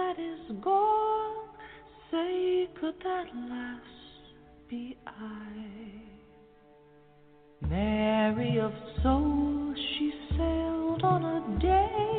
[0.00, 1.48] that is gone.
[2.10, 3.90] Say, could that lass
[4.68, 5.46] be I?
[7.68, 8.72] Mary of
[9.02, 12.09] soul, she sailed on a day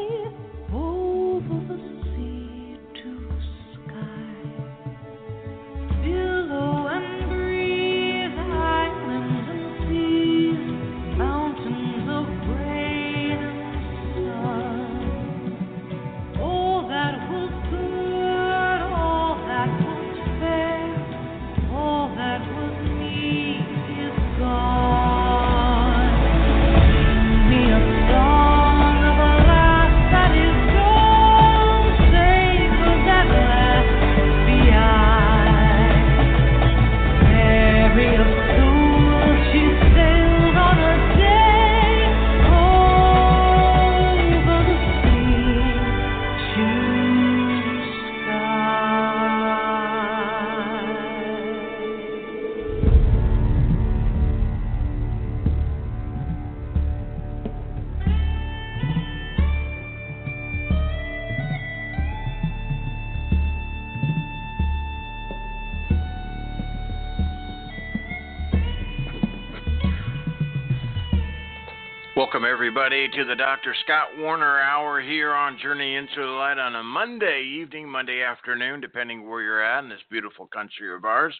[72.17, 73.73] Welcome, everybody, to the Dr.
[73.85, 78.81] Scott Werner Hour here on Journey into the Light on a Monday evening, Monday afternoon,
[78.81, 81.33] depending where you're at in this beautiful country of ours.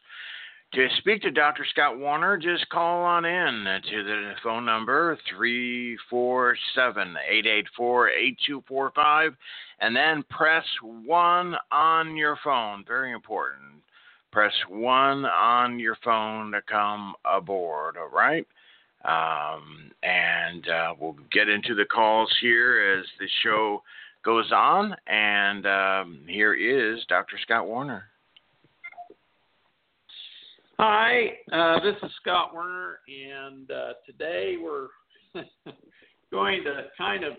[0.76, 1.66] To speak to Dr.
[1.70, 9.36] Scott Werner, just call on in to the phone number 347 884 8245
[9.82, 12.86] and then press 1 on your phone.
[12.88, 13.84] Very important.
[14.32, 18.48] Press 1 on your phone to come aboard, all right?
[19.06, 23.82] Um, and uh, we'll get into the calls here as the show
[24.24, 24.96] goes on.
[25.08, 27.38] And um, here is Dr.
[27.44, 28.06] Scott Werner.
[30.78, 34.88] Hi, uh, this is Scott Werner, and uh, today we're
[36.32, 37.34] going to kind of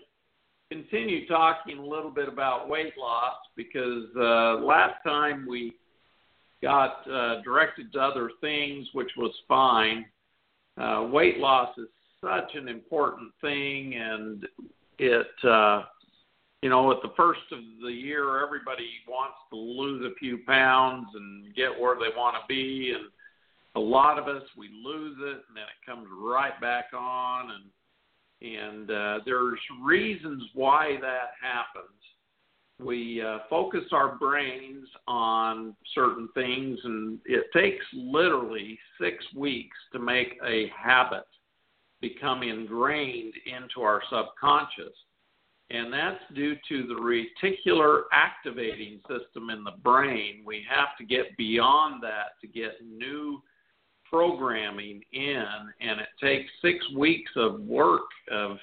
[0.71, 5.73] continue talking a little bit about weight loss because uh, last time we
[6.61, 10.05] got uh, directed to other things, which was fine.
[10.79, 11.87] Uh, weight loss is
[12.21, 14.47] such an important thing, and
[14.97, 15.83] it, uh,
[16.61, 21.07] you know, at the first of the year, everybody wants to lose a few pounds
[21.13, 23.05] and get where they want to be, and
[23.75, 27.63] a lot of us we lose it and then it comes right back on and
[28.41, 32.02] and uh, there's reasons why that happens
[32.79, 39.99] we uh, focus our brains on certain things and it takes literally six weeks to
[39.99, 41.25] make a habit
[42.01, 44.93] become ingrained into our subconscious.
[45.69, 50.43] And that's due to the reticular activating system in the brain.
[50.45, 53.41] We have to get beyond that to get new
[54.11, 55.45] programming in,
[55.81, 58.57] and it takes six weeks of work of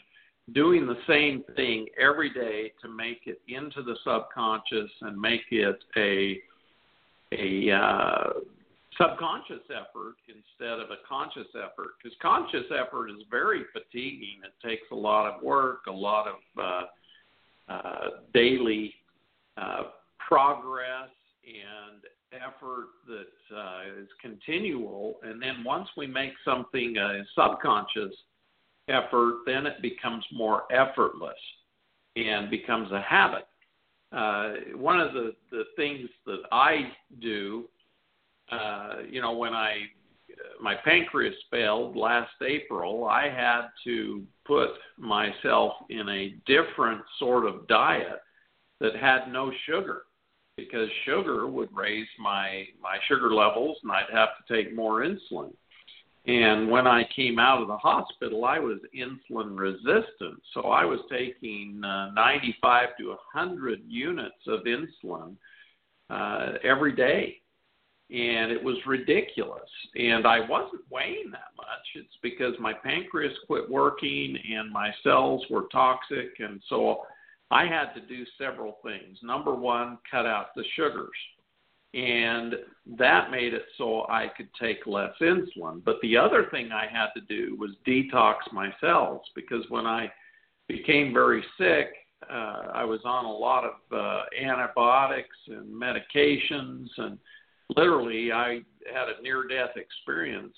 [0.54, 5.78] doing the same thing every day to make it into the subconscious and make it
[5.96, 6.40] a
[7.32, 8.32] a uh,
[9.00, 11.92] subconscious effort instead of a conscious effort.
[12.02, 14.40] Because conscious effort is very fatiguing.
[14.44, 18.92] It takes a lot of work, a lot of uh, uh, daily
[19.56, 19.82] uh,
[20.18, 21.10] progress,
[21.46, 25.18] and effort that uh, is continual.
[25.22, 28.14] And then once we make something a subconscious
[28.90, 31.38] effort, then it becomes more effortless
[32.16, 33.46] and becomes a habit.
[34.12, 37.68] Uh, one of the, the things that I do,
[38.50, 39.82] uh, you know, when I
[40.60, 47.66] my pancreas failed last April, I had to put myself in a different sort of
[47.66, 48.20] diet
[48.80, 50.02] that had no sugar
[50.56, 55.52] because sugar would raise my my sugar levels and I'd have to take more insulin.
[56.26, 60.40] And when I came out of the hospital, I was insulin resistant.
[60.52, 65.36] So I was taking uh, 95 to 100 units of insulin
[66.10, 67.36] uh, every day.
[68.10, 69.70] and it was ridiculous.
[69.94, 71.66] And I wasn't weighing that much.
[71.94, 77.02] It's because my pancreas quit working and my cells were toxic, and so
[77.50, 79.18] I had to do several things.
[79.22, 81.10] Number one, cut out the sugars.
[81.92, 82.54] And
[82.98, 85.82] that made it so I could take less insulin.
[85.84, 90.10] But the other thing I had to do was detox my cells because when I
[90.68, 91.88] became very sick,
[92.28, 97.18] uh, I was on a lot of uh, antibiotics and medications, and
[97.76, 98.60] literally I
[98.92, 100.54] had a near-death experience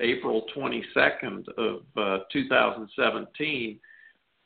[0.00, 3.78] April 22nd of uh, 2017,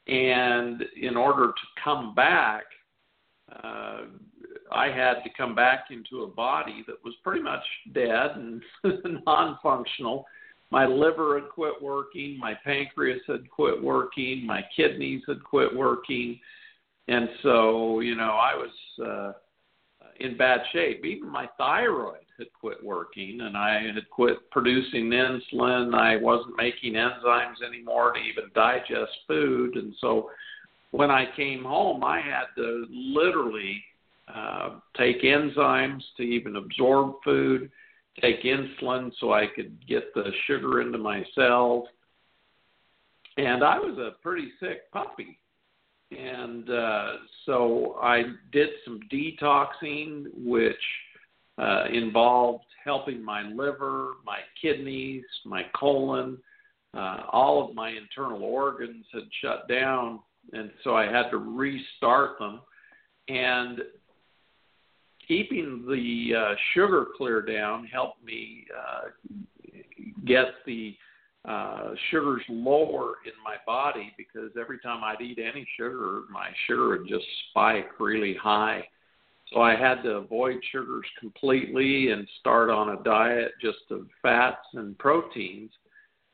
[0.09, 2.65] and in order to come back,
[3.63, 4.03] uh,
[4.73, 8.63] I had to come back into a body that was pretty much dead and
[9.27, 10.27] non-functional.
[10.71, 16.41] My liver had quit working, my pancreas had quit working, my kidneys had quit working,
[17.09, 19.33] and so you know I was uh,
[20.19, 21.05] in bad shape.
[21.05, 25.95] Even my thyroid had quit working, and I had quit producing insulin.
[25.95, 30.31] I wasn't making enzymes anymore to even digest food, and so
[30.91, 33.85] when I came home, I had to literally
[34.33, 37.71] uh, take enzymes to even absorb food,
[38.21, 41.87] take insulin so I could get the sugar into my cells.
[43.37, 45.39] And I was a pretty sick puppy.
[46.11, 47.13] And uh,
[47.45, 50.75] so I did some detoxing, which
[51.59, 56.39] uh, involved helping my liver, my kidneys, my colon.
[56.95, 60.21] Uh, all of my internal organs had shut down,
[60.53, 62.61] and so I had to restart them.
[63.29, 63.81] And
[65.27, 69.09] keeping the uh, sugar clear down helped me uh,
[70.25, 70.97] get the
[71.47, 76.89] uh, sugars lower in my body because every time I'd eat any sugar, my sugar
[76.89, 78.83] would just spike really high.
[79.53, 84.67] So I had to avoid sugars completely and start on a diet just of fats
[84.75, 85.71] and proteins.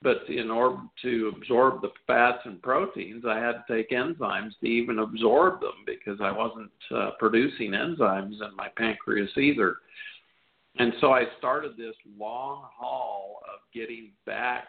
[0.02, 4.66] But in order to absorb the fats and proteins, I had to take enzymes to
[4.66, 9.76] even absorb them because I wasn't uh, producing enzymes in my pancreas either.
[10.78, 14.68] And so I started this long haul of getting back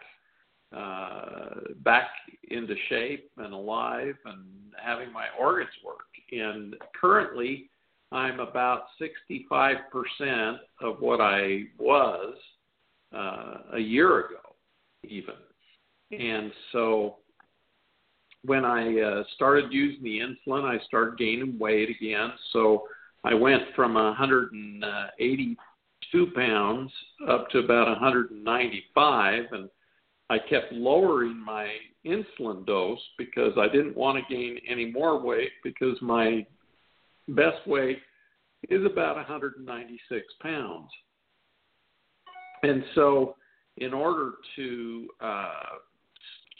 [0.76, 2.08] uh, back
[2.50, 4.44] into shape and alive and
[4.82, 6.00] having my organs work.
[6.32, 7.70] And currently,
[8.10, 12.34] I'm about 65% of what I was
[13.14, 14.43] uh, a year ago
[15.08, 15.34] even.
[16.10, 17.16] And so
[18.44, 22.32] when I uh, started using the insulin, I started gaining weight again.
[22.52, 22.86] So
[23.24, 26.92] I went from 182 pounds
[27.28, 29.70] up to about 195, and
[30.28, 31.70] I kept lowering my
[32.04, 36.44] insulin dose because I didn't want to gain any more weight because my
[37.28, 38.00] best weight
[38.68, 40.90] is about 196 pounds.
[42.62, 43.36] And so
[43.78, 45.78] in order to uh,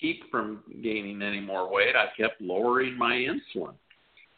[0.00, 3.74] keep from gaining any more weight, I kept lowering my insulin.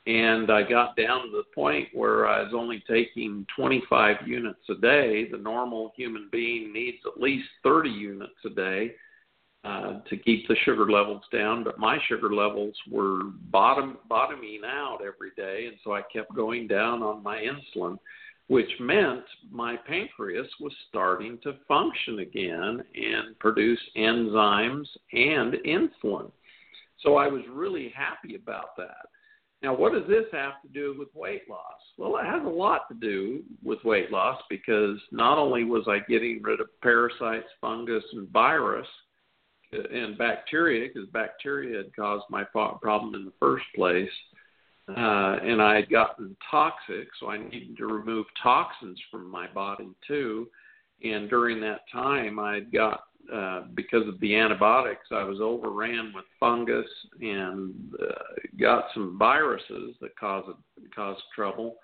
[0.06, 4.74] And I got down to the point where I was only taking 25 units a
[4.74, 5.28] day.
[5.28, 8.92] The normal human being needs at least 30 units a day
[9.64, 11.64] uh, to keep the sugar levels down.
[11.64, 16.68] But my sugar levels were bottom bottoming out every day, and so I kept going
[16.68, 17.98] down on my insulin
[18.48, 26.30] which meant my pancreas was starting to function again and produce enzymes and insulin.
[27.00, 29.06] So I was really happy about that.
[29.62, 31.80] Now, what does this have to do with weight loss?
[31.98, 35.98] Well, it has a lot to do with weight loss because not only was I
[36.08, 38.86] getting rid of parasites, fungus, and virus
[39.74, 44.10] uh, and bacteria, because bacteria had caused my problem in the first place,
[44.88, 49.88] uh, and I had gotten toxic, so I needed to remove toxins from my body
[50.06, 50.48] too.
[51.02, 53.00] And during that time, I had got
[53.32, 56.86] uh, because of the antibiotics, I was overran with fungus
[57.20, 58.14] and uh,
[58.60, 60.48] got some viruses that caused
[60.94, 61.76] caused trouble.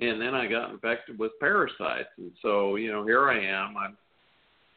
[0.00, 3.76] And then I got infected with parasites, and so you know here I am.
[3.76, 3.98] I'm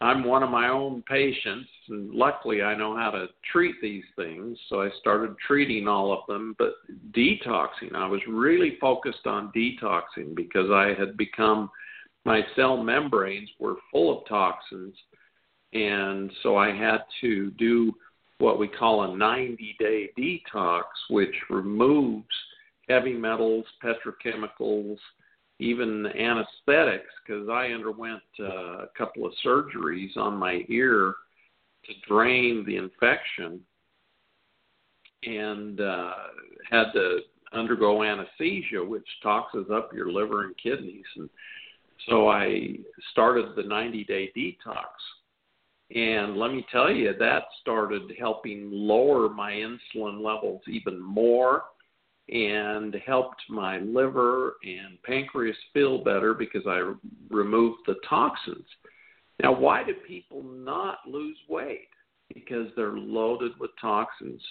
[0.01, 4.57] I'm one of my own patients, and luckily I know how to treat these things.
[4.67, 6.73] So I started treating all of them, but
[7.11, 7.93] detoxing.
[7.93, 11.69] I was really focused on detoxing because I had become
[12.25, 14.95] my cell membranes were full of toxins,
[15.73, 17.93] and so I had to do
[18.39, 22.25] what we call a 90 day detox, which removes
[22.89, 24.97] heavy metals, petrochemicals,
[25.61, 31.13] even anesthetics because I underwent uh, a couple of surgeries on my ear
[31.85, 33.59] to drain the infection
[35.23, 36.13] and uh,
[36.69, 37.19] had to
[37.53, 41.05] undergo anesthesia, which toxes up your liver and kidneys.
[41.15, 41.29] And
[42.09, 42.77] So I
[43.11, 44.87] started the 90 day detox.
[45.93, 51.65] And let me tell you, that started helping lower my insulin levels even more
[52.31, 56.93] and helped my liver and pancreas feel better because I
[57.29, 58.65] removed the toxins.
[59.43, 61.89] Now, why do people not lose weight?
[62.33, 64.41] Because they're loaded with toxins.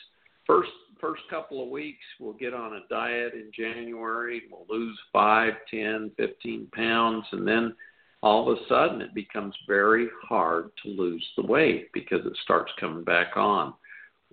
[0.46, 0.70] First,
[1.00, 4.42] first couple of weeks, we'll get on a diet in January.
[4.50, 7.74] We'll lose five, ten, fifteen pounds, and then
[8.22, 12.72] all of a sudden it becomes very hard to lose the weight because it starts
[12.78, 13.72] coming back on.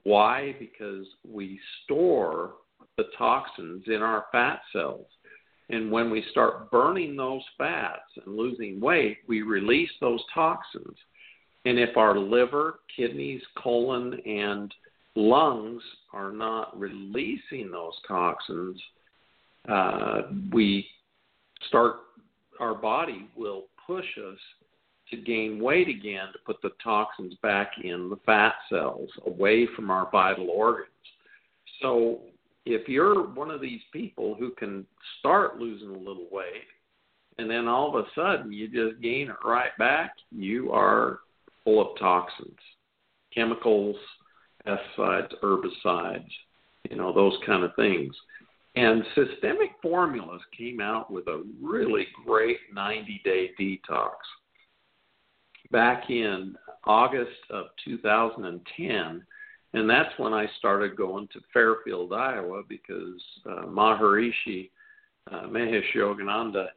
[0.04, 0.56] Why?
[0.60, 2.54] Because we store
[2.98, 5.06] the toxins in our fat cells.
[5.70, 10.96] And when we start burning those fats and losing weight, we release those toxins.
[11.66, 14.74] And if our liver, kidneys, colon, and
[15.16, 18.82] lungs are not releasing those toxins,
[19.68, 20.22] uh,
[20.54, 20.88] we
[21.68, 21.98] start,
[22.60, 24.39] our body will push us
[25.12, 29.89] to gain weight again to put the toxins back in the fat cells away from
[29.89, 30.88] our vital organs.
[31.82, 32.22] So
[32.74, 34.86] if you're one of these people who can
[35.20, 36.68] start losing a little weight
[37.38, 41.20] and then all of a sudden you just gain it right back, you are
[41.64, 42.58] full of toxins,
[43.34, 43.96] chemicals,
[44.66, 46.30] pesticides, herbicides,
[46.90, 48.14] you know, those kind of things.
[48.76, 54.12] And Systemic Formulas came out with a really great 90 day detox
[55.72, 56.56] back in
[56.86, 59.26] August of 2010
[59.77, 64.69] and that's when I started going to Fairfield, Iowa, because uh, Maharishi
[65.31, 66.67] uh, Mahesh Yogananda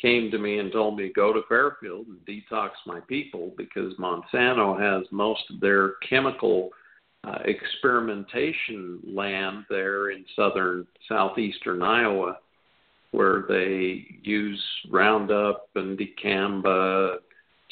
[0.00, 4.78] came to me and told me go to Fairfield and detox my people because Monsanto
[4.78, 6.70] has most of their chemical
[7.24, 12.38] uh, experimentation land there in southern southeastern Iowa,
[13.10, 17.16] where they use Roundup and dicamba,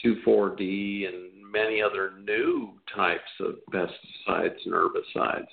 [0.05, 5.47] 2,4-D, and many other new types of pesticides and herbicides.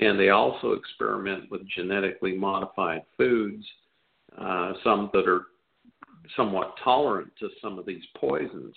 [0.00, 3.64] And they also experiment with genetically modified foods,
[4.36, 5.42] uh, some that are
[6.36, 8.74] somewhat tolerant to some of these poisons.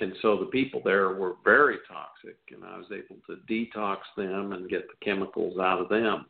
[0.00, 4.52] And so the people there were very toxic, and I was able to detox them
[4.52, 6.26] and get the chemicals out of them.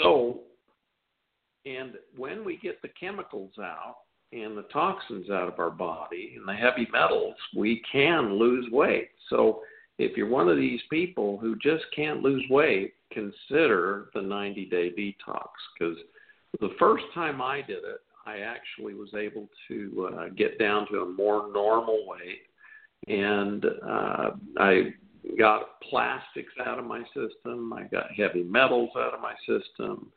[0.00, 0.40] So,
[1.66, 3.98] and when we get the chemicals out,
[4.34, 9.10] and the toxins out of our body and the heavy metals, we can lose weight.
[9.30, 9.60] So
[9.98, 14.90] if you're one of these people who just can't lose weight, consider the 90 day
[14.90, 15.48] detox
[15.78, 15.96] because
[16.60, 21.00] the first time I did it, I actually was able to uh, get down to
[21.00, 22.42] a more normal weight
[23.06, 24.94] and uh, I
[25.38, 30.10] got plastics out of my system, I got heavy metals out of my system.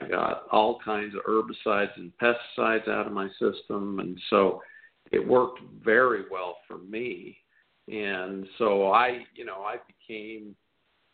[0.00, 4.62] I got all kinds of herbicides and pesticides out of my system, and so
[5.10, 7.36] it worked very well for me.
[7.88, 10.54] And so I, you know, I became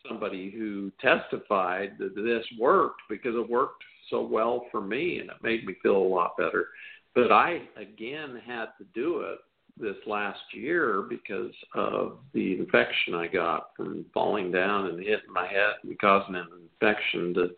[0.07, 5.35] somebody who testified that this worked because it worked so well for me and it
[5.43, 6.67] made me feel a lot better.
[7.15, 9.39] But I again had to do it
[9.79, 15.47] this last year because of the infection I got from falling down and hitting my
[15.47, 17.49] head and causing an infection to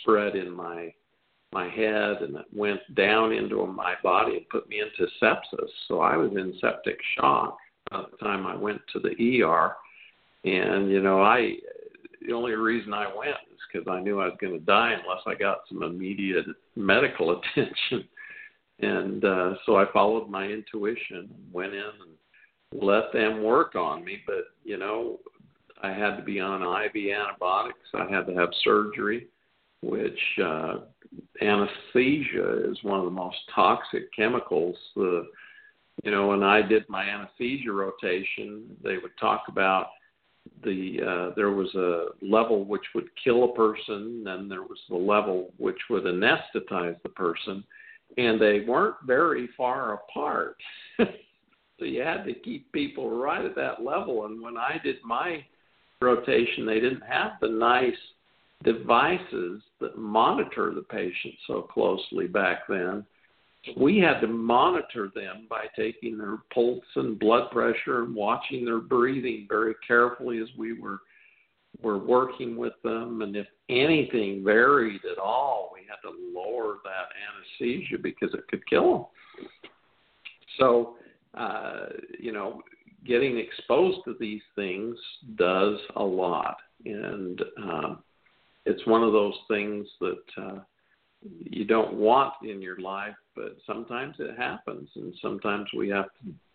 [0.00, 0.92] spread in my
[1.52, 5.70] my head and it went down into my body and put me into sepsis.
[5.88, 7.56] So I was in septic shock
[7.90, 9.76] by the time I went to the ER.
[10.44, 11.54] And you know, I
[12.26, 15.22] the only reason I went is because I knew I was going to die unless
[15.26, 18.08] I got some immediate medical attention.
[18.80, 24.18] And uh, so I followed my intuition, went in and let them work on me.
[24.26, 25.20] But you know,
[25.82, 27.78] I had to be on IV antibiotics.
[27.94, 29.28] I had to have surgery
[29.82, 30.76] which uh,
[31.40, 34.76] anesthesia is one of the most toxic chemicals.
[34.94, 35.26] The
[36.04, 39.88] you know, when I did my anesthesia rotation, they would talk about
[40.64, 44.96] the uh, there was a level which would kill a person, and there was the
[44.96, 47.64] level which would anesthetize the person,
[48.16, 50.56] and they weren't very far apart.
[50.98, 54.26] so you had to keep people right at that level.
[54.26, 55.44] And when I did my
[56.00, 57.94] rotation, they didn't have the nice
[58.64, 63.04] devices that monitor the patient so closely back then.
[63.76, 68.78] We had to monitor them by taking their pulse and blood pressure and watching their
[68.78, 71.00] breathing very carefully as we were
[71.82, 73.22] were working with them.
[73.22, 77.08] And if anything varied at all, we had to lower that
[77.60, 79.46] anesthesia because it could kill them.
[80.58, 80.94] So,
[81.34, 81.86] uh,
[82.18, 82.62] you know,
[83.06, 84.96] getting exposed to these things
[85.36, 86.56] does a lot.
[86.84, 87.98] And um,
[88.66, 90.58] it's one of those things that uh,
[91.22, 96.06] you don't want in your life, but sometimes it happens, and sometimes we have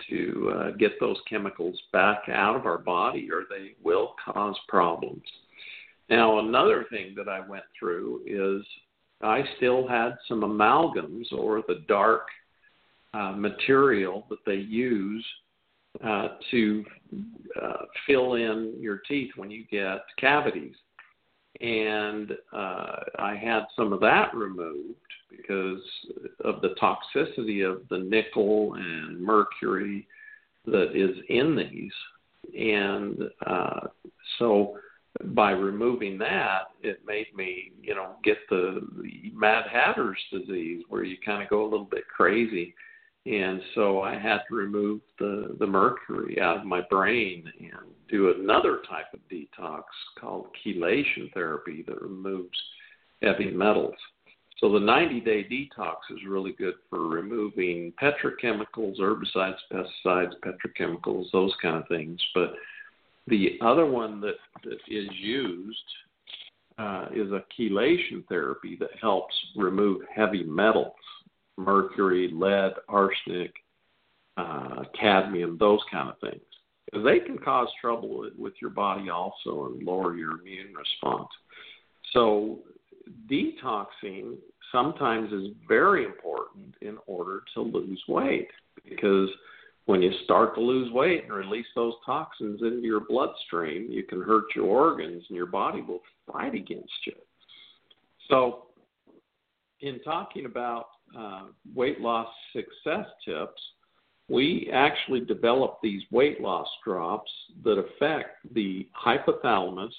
[0.09, 5.23] to, uh, get those chemicals back out of our body, or they will cause problems.
[6.09, 8.65] Now, another thing that I went through is
[9.21, 12.27] I still had some amalgams or the dark
[13.13, 15.25] uh, material that they use
[16.03, 16.85] uh, to
[17.61, 20.75] uh, fill in your teeth when you get cavities.
[21.59, 24.95] And uh, I had some of that removed
[25.29, 25.81] because
[26.43, 30.07] of the toxicity of the nickel and mercury
[30.65, 31.91] that is in these.
[32.57, 33.87] And uh,
[34.39, 34.77] so
[35.25, 41.03] by removing that, it made me, you know, get the, the Mad Hatter's disease where
[41.03, 42.73] you kind of go a little bit crazy
[43.25, 48.33] and so I had to remove the the mercury out of my brain and do
[48.33, 49.83] another type of detox
[50.19, 52.57] called chelation therapy that removes
[53.21, 53.95] heavy metals.
[54.59, 61.53] So the 90 day detox is really good for removing petrochemicals, herbicides, pesticides, petrochemicals, those
[61.61, 62.19] kind of things.
[62.33, 62.53] But
[63.27, 65.77] the other one that, that is used
[66.77, 70.93] uh, is a chelation therapy that helps remove heavy metals
[71.57, 73.53] mercury, lead, arsenic,
[74.37, 76.41] uh, cadmium, those kind of things.
[76.93, 81.29] They can cause trouble with your body also and lower your immune response.
[82.13, 82.59] So,
[83.29, 84.35] detoxing
[84.71, 88.49] sometimes is very important in order to lose weight
[88.87, 89.29] because
[89.85, 94.21] when you start to lose weight and release those toxins into your bloodstream, you can
[94.21, 97.13] hurt your organs and your body will fight against you.
[98.29, 98.67] So,
[99.81, 100.85] in talking about
[101.17, 101.43] uh,
[101.75, 103.61] weight loss success tips,
[104.29, 107.31] we actually developed these weight loss drops
[107.63, 109.91] that affect the hypothalamus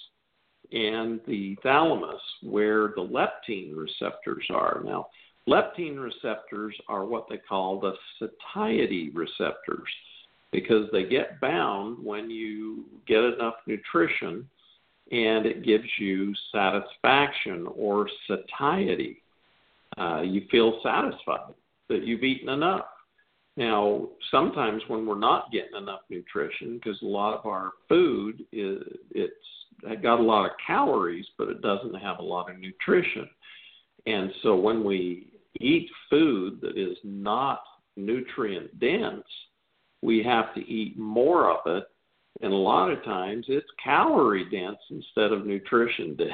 [0.72, 4.80] and the thalamus where the leptin receptors are.
[4.84, 5.08] Now,
[5.48, 9.88] leptin receptors are what they call the satiety receptors
[10.50, 14.48] because they get bound when you get enough nutrition
[15.10, 19.21] and it gives you satisfaction or satiety
[19.98, 21.54] uh, you feel satisfied
[21.88, 22.86] that you've eaten enough.
[23.56, 28.82] Now, sometimes when we're not getting enough nutrition, because a lot of our food is
[29.10, 29.34] it's
[30.02, 33.28] got a lot of calories, but it doesn't have a lot of nutrition.
[34.06, 37.62] And so when we eat food that is not
[37.96, 39.26] nutrient dense,
[40.02, 41.84] we have to eat more of it.
[42.40, 46.32] And a lot of times it's calorie dense instead of nutrition dense.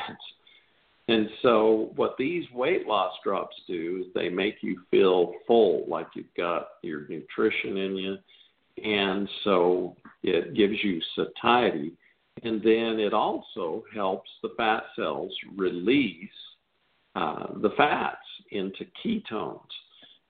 [1.09, 6.07] And so, what these weight loss drops do is they make you feel full, like
[6.15, 8.17] you've got your nutrition in you.
[8.85, 11.95] And so, it gives you satiety.
[12.43, 16.29] And then it also helps the fat cells release
[17.17, 18.19] uh, the fats
[18.51, 19.61] into ketones.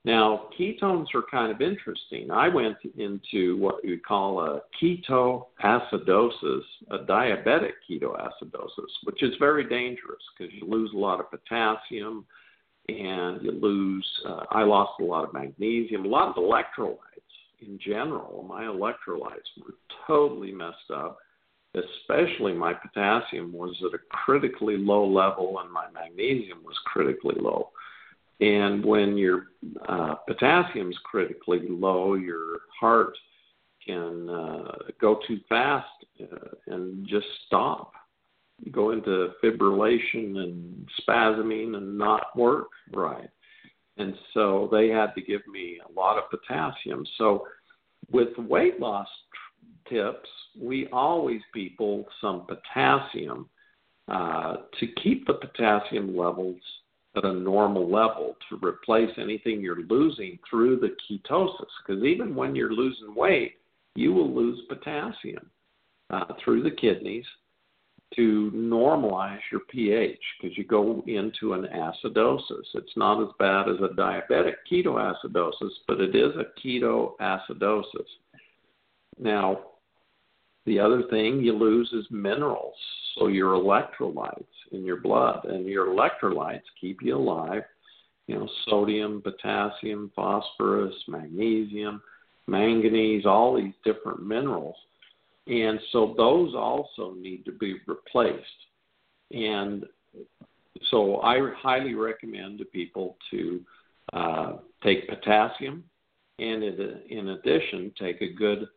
[0.09, 2.31] Now, ketones are kind of interesting.
[2.31, 10.23] I went into what we call a ketoacidosis, a diabetic ketoacidosis, which is very dangerous
[10.39, 12.25] because you lose a lot of potassium
[12.89, 16.97] and you lose, uh, I lost a lot of magnesium, a lot of electrolytes
[17.61, 18.47] in general.
[18.49, 19.75] My electrolytes were
[20.07, 21.19] totally messed up,
[21.75, 27.73] especially my potassium was at a critically low level and my magnesium was critically low.
[28.41, 29.47] And when your
[29.89, 33.17] uh, potassium is critically low, your heart
[33.85, 35.89] can uh, go too fast
[36.21, 37.93] uh, and just stop,
[38.71, 43.31] go into fibrillation and spasming and not work right.
[43.97, 47.05] And so they had to give me a lot of potassium.
[47.17, 47.47] So
[48.11, 49.09] with weight loss
[49.89, 50.29] tips,
[50.61, 53.49] we always people some potassium
[54.07, 56.61] uh, to keep the potassium levels
[57.17, 61.67] at a normal level to replace anything you're losing through the ketosis.
[61.87, 63.55] Because even when you're losing weight,
[63.95, 65.51] you will lose potassium
[66.11, 67.25] uh, through the kidneys
[68.15, 72.65] to normalize your pH because you go into an acidosis.
[72.75, 78.07] It's not as bad as a diabetic ketoacidosis, but it is a ketoacidosis.
[79.19, 79.61] Now,
[80.69, 82.75] the other thing you lose is minerals,
[83.17, 87.63] so your electrolytes in your blood, and your electrolytes keep you alive.
[88.27, 92.03] You know, sodium, potassium, phosphorus, magnesium,
[92.47, 94.77] manganese, all these different minerals.
[95.47, 98.45] And so those also need to be replaced.
[99.31, 99.87] And
[100.91, 103.61] so I highly recommend to people to
[104.13, 104.53] uh,
[104.83, 105.85] take potassium
[106.39, 108.69] and in addition take a good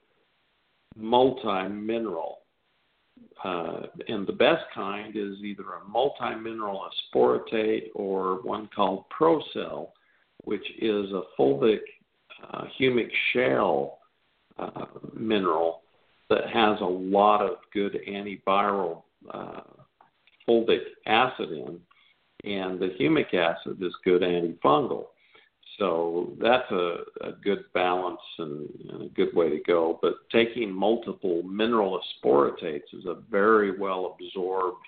[0.95, 2.39] multi-mineral.
[3.43, 9.89] Uh, and the best kind is either a multi-mineral aspartate or one called Procell,
[10.43, 11.79] which is a fulvic
[12.51, 13.97] uh, humic shale
[14.57, 15.81] uh, mineral
[16.29, 19.61] that has a lot of good antiviral uh,
[20.47, 21.79] fulvic acid in,
[22.43, 25.05] and the humic acid is good antifungal.
[25.81, 29.97] So that's a, a good balance and, and a good way to go.
[29.99, 34.85] But taking multiple mineral aspartates is a very well absorbed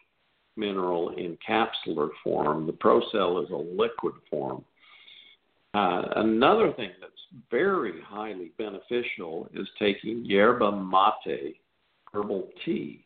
[0.55, 2.67] mineral in capsular form.
[2.67, 4.63] The procell is a liquid form.
[5.73, 7.11] Uh, another thing that's
[7.49, 11.55] very highly beneficial is taking yerba mate
[12.13, 13.03] herbal tea.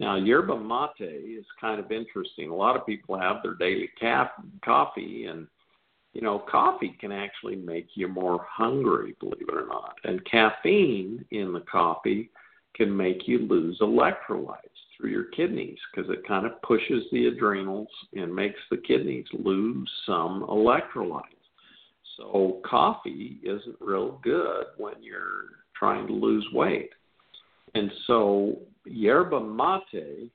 [0.00, 1.06] Now, yerba mate
[1.38, 2.50] is kind of interesting.
[2.50, 5.46] A lot of people have their daily cap- coffee, and
[6.12, 9.94] you know, coffee can actually make you more hungry, believe it or not.
[10.04, 12.30] And caffeine in the coffee
[12.74, 14.58] can make you lose electrolytes
[14.96, 19.90] through your kidneys because it kind of pushes the adrenals and makes the kidneys lose
[20.06, 21.22] some electrolytes.
[22.16, 26.90] So coffee isn't real good when you're trying to lose weight.
[27.74, 30.30] And so yerba mate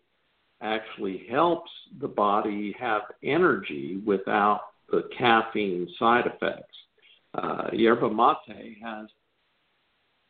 [0.61, 1.69] actually helps
[2.01, 6.75] the body have energy without the caffeine side effects.
[7.33, 9.07] Uh, yerba mate has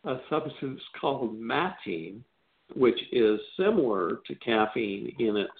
[0.06, 2.24] a substance called matine,
[2.76, 5.52] which is similar to caffeine in its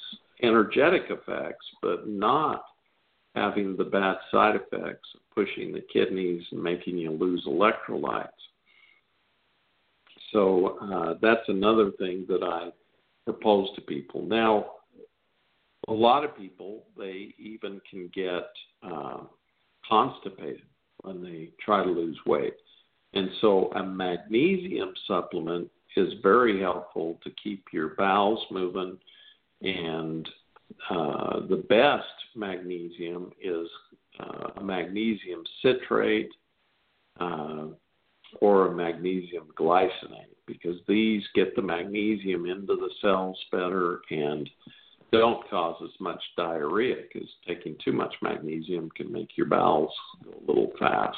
[0.44, 2.64] energetic effects, but not
[3.36, 8.30] having the bad side effects of pushing the kidneys and making you lose electrolytes.
[10.34, 12.70] So uh, that's another thing that I
[13.26, 14.24] propose to people.
[14.24, 14.72] Now,
[15.88, 18.50] a lot of people, they even can get
[18.84, 19.20] uh,
[19.88, 20.64] constipated
[21.04, 22.56] when they try to lose weight.
[23.14, 28.98] And so a magnesium supplement is very helpful to keep your bowels moving.
[29.62, 30.28] And
[30.90, 33.68] uh, the best magnesium is
[34.20, 36.32] uh, a magnesium citrate
[37.20, 37.68] uh,
[38.42, 44.50] or a magnesium glycinate because these get the magnesium into the cells better and
[45.12, 49.94] don't cause as much diarrhea because taking too much magnesium can make your bowels
[50.24, 51.18] go a little fast.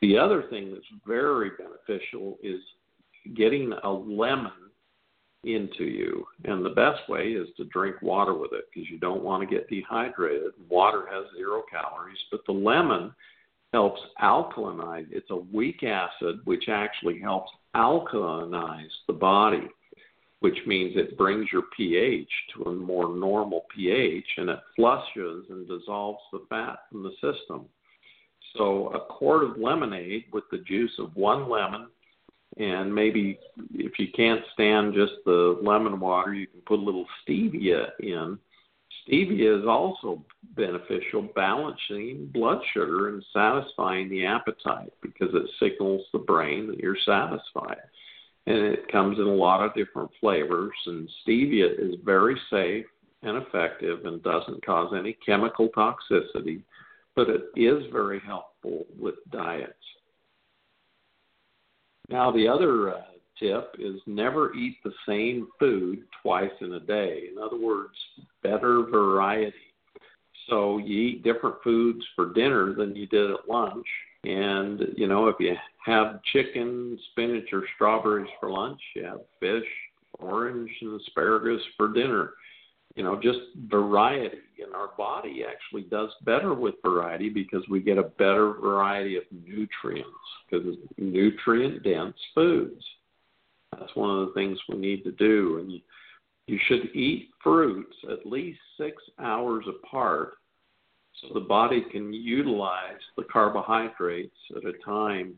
[0.00, 2.60] The other thing that's very beneficial is
[3.34, 4.52] getting a lemon
[5.44, 6.26] into you.
[6.44, 9.54] And the best way is to drink water with it because you don't want to
[9.54, 10.52] get dehydrated.
[10.68, 13.14] Water has zero calories, but the lemon
[13.72, 15.06] helps alkalinize.
[15.10, 19.68] It's a weak acid which actually helps alkalinize the body
[20.44, 25.66] which means it brings your pH to a more normal pH and it flushes and
[25.66, 27.64] dissolves the fat from the system.
[28.54, 31.86] So, a quart of lemonade with the juice of one lemon,
[32.58, 33.38] and maybe
[33.72, 38.38] if you can't stand just the lemon water, you can put a little stevia in.
[39.08, 40.22] Stevia is also
[40.56, 46.98] beneficial, balancing blood sugar and satisfying the appetite because it signals the brain that you're
[47.06, 47.78] satisfied
[48.46, 50.72] and it comes in a lot of different flavors.
[50.86, 52.86] And stevia is very safe
[53.22, 56.62] and effective and doesn't cause any chemical toxicity,
[57.16, 59.72] but it is very helpful with diets.
[62.10, 63.00] Now, the other uh,
[63.38, 67.28] tip is never eat the same food twice in a day.
[67.32, 67.94] In other words,
[68.42, 69.54] better variety.
[70.48, 73.86] So you eat different foods for dinner than you did at lunch,
[74.24, 79.68] and, you know, if you have chicken, spinach, or strawberries for lunch, you have fish,
[80.18, 82.32] orange, and asparagus for dinner.
[82.94, 84.38] You know, just variety.
[84.64, 89.24] And our body actually does better with variety because we get a better variety of
[89.30, 90.08] nutrients,
[90.48, 92.84] because it's nutrient dense foods.
[93.72, 95.58] That's one of the things we need to do.
[95.60, 95.80] And you,
[96.46, 100.34] you should eat fruits at least six hours apart
[101.20, 105.34] so the body can utilize the carbohydrates at a time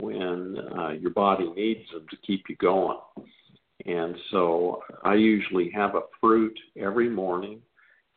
[0.00, 2.98] when uh, your body needs them to keep you going.
[3.86, 7.60] And so I usually have a fruit every morning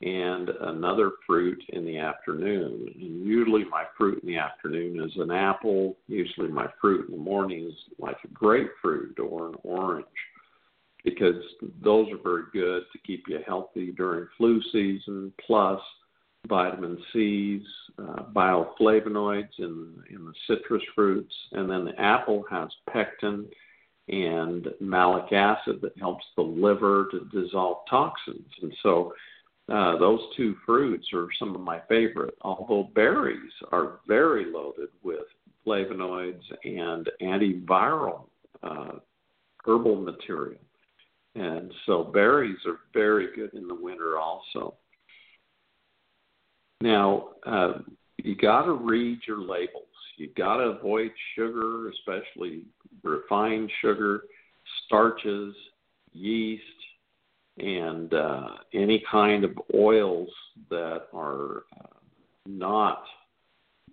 [0.02, 2.88] and another fruit in the afternoon.
[3.00, 5.98] And usually my fruit in the afternoon is an apple.
[6.08, 10.06] Usually my fruit in the morning is like a grapefruit or an orange
[11.04, 11.36] because
[11.84, 15.32] those are very good to keep you healthy during flu season.
[15.46, 15.80] Plus,
[16.48, 17.62] vitamin C's,
[18.00, 23.46] uh, bioflavonoids in, in the citrus fruits, and then the apple has pectin
[24.08, 28.50] and malic acid that helps the liver to dissolve toxins.
[28.62, 29.14] And so
[29.70, 35.26] uh, those two fruits are some of my favorite, although berries are very loaded with
[35.66, 38.24] flavonoids and antiviral
[38.64, 38.94] uh,
[39.66, 40.60] herbal material.
[41.36, 44.74] And so berries are very good in the winter also.
[46.82, 47.74] Now, uh,
[48.18, 49.86] you got to read your labels.
[50.18, 52.64] You got to avoid sugar, especially
[53.04, 54.24] refined sugar,
[54.86, 55.56] starches,
[56.12, 56.64] yeast,
[57.58, 60.30] and uh, any kind of oils
[60.70, 61.98] that are uh,
[62.48, 63.04] not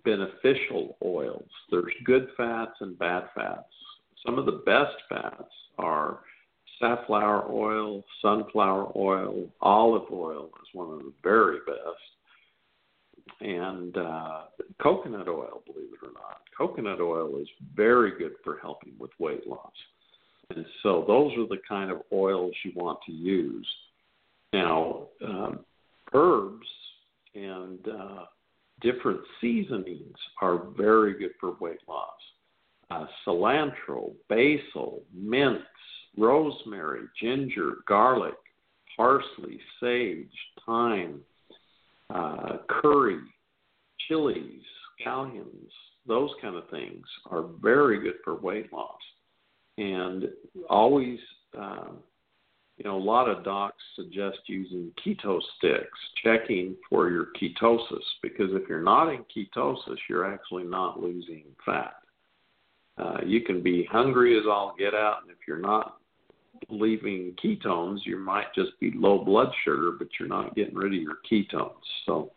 [0.03, 1.49] beneficial oils.
[1.69, 3.65] There's good fats and bad fats.
[4.25, 6.19] Some of the best fats are
[6.79, 12.18] safflower oil, sunflower oil, olive oil is one of the very best,
[13.41, 14.41] and uh,
[14.81, 16.41] coconut oil, believe it or not.
[16.57, 19.71] Coconut oil is very good for helping with weight loss.
[20.55, 23.67] And so those are the kind of oils you want to use.
[24.51, 25.59] Now, um,
[26.13, 26.67] herbs
[27.35, 28.25] and uh,
[28.81, 32.09] different seasonings are very good for weight loss.
[32.89, 35.63] Uh, cilantro, basil, mints,
[36.17, 38.33] rosemary, ginger, garlic,
[38.97, 40.27] parsley, sage,
[40.65, 41.21] thyme,
[42.13, 43.19] uh, curry,
[44.07, 44.63] chilies,
[44.99, 45.69] scallions,
[46.07, 48.99] those kind of things are very good for weight loss.
[49.77, 50.25] And
[50.69, 51.19] always,
[51.57, 51.89] uh,
[52.77, 58.49] you know, a lot of docs suggest using keto sticks, checking for your ketosis, because
[58.51, 61.93] if you're not in ketosis, you're actually not losing fat.
[62.97, 65.98] Uh, you can be hungry as all get out, and if you're not
[66.69, 71.01] leaving ketones, you might just be low blood sugar, but you're not getting rid of
[71.01, 71.71] your ketones.
[72.05, 72.31] So,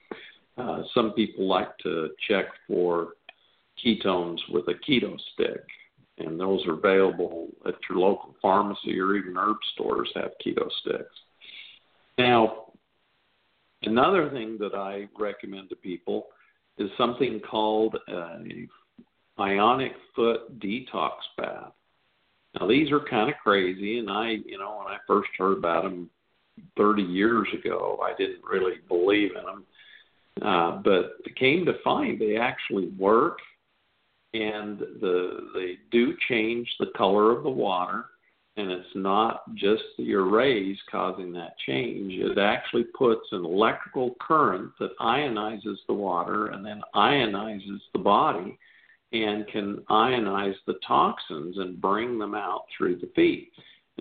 [0.58, 3.14] uh, some people like to check for
[3.84, 5.64] ketones with a keto stick,
[6.18, 11.14] and those are available at your local pharmacy or even herb stores have keto sticks.
[12.18, 12.66] Now,
[13.82, 16.26] another thing that I recommend to people
[16.78, 18.68] is something called a
[19.38, 21.72] ionic foot detox bath.
[22.58, 25.84] Now these are kind of crazy, and I, you know, when I first heard about
[25.84, 26.10] them
[26.76, 29.64] 30 years ago, I didn't really believe in them.
[30.40, 33.38] Uh, but came to find they actually work,
[34.32, 38.06] and the they do change the color of the water,
[38.56, 42.12] and it's not just the arrays causing that change.
[42.14, 48.58] It actually puts an electrical current that ionizes the water and then ionizes the body
[49.12, 53.52] and can ionize the toxins and bring them out through the feet.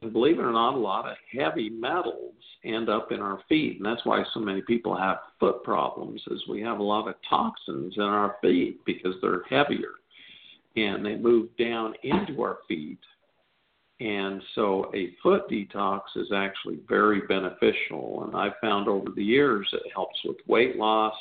[0.02, 3.78] And believe it or not, a lot of heavy metals end up in our feet,
[3.78, 6.22] and that's why so many people have foot problems.
[6.32, 9.96] Is we have a lot of toxins in our feet because they're heavier,
[10.78, 13.00] and they move down into our feet.
[14.00, 19.68] And so a foot detox is actually very beneficial, and I've found over the years
[19.74, 21.14] it helps with weight loss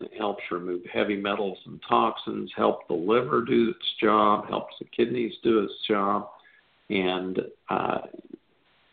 [0.00, 4.84] it helps remove heavy metals and toxins, help the liver do its job, helps the
[4.86, 6.28] kidneys do its job,
[6.90, 7.98] and uh,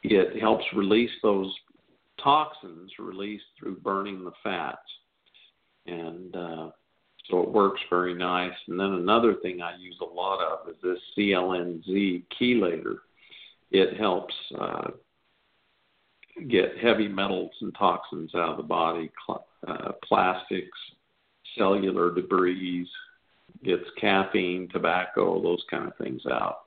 [0.04, 1.54] it helps release those
[2.24, 4.80] toxins released through burning the fats.
[5.86, 6.70] And uh,
[7.30, 8.54] so it works very nice.
[8.68, 12.98] And then another thing I use a lot of is this CLNZ chelator.
[13.72, 14.88] It helps uh,
[16.50, 19.12] get heavy metals and toxins out of the body,
[19.68, 20.78] uh, plastics,
[21.58, 22.88] cellular debris,
[23.64, 26.60] gets caffeine, tobacco, those kind of things out.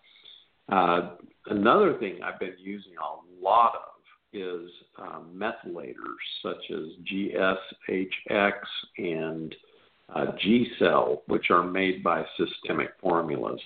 [0.70, 1.10] Uh,
[1.46, 3.98] another thing I've been using a lot of
[4.32, 5.94] is um, methylators
[6.42, 8.52] such as GSHX
[8.98, 9.54] and
[10.14, 13.60] uh, G-Cell, which are made by systemic formulas.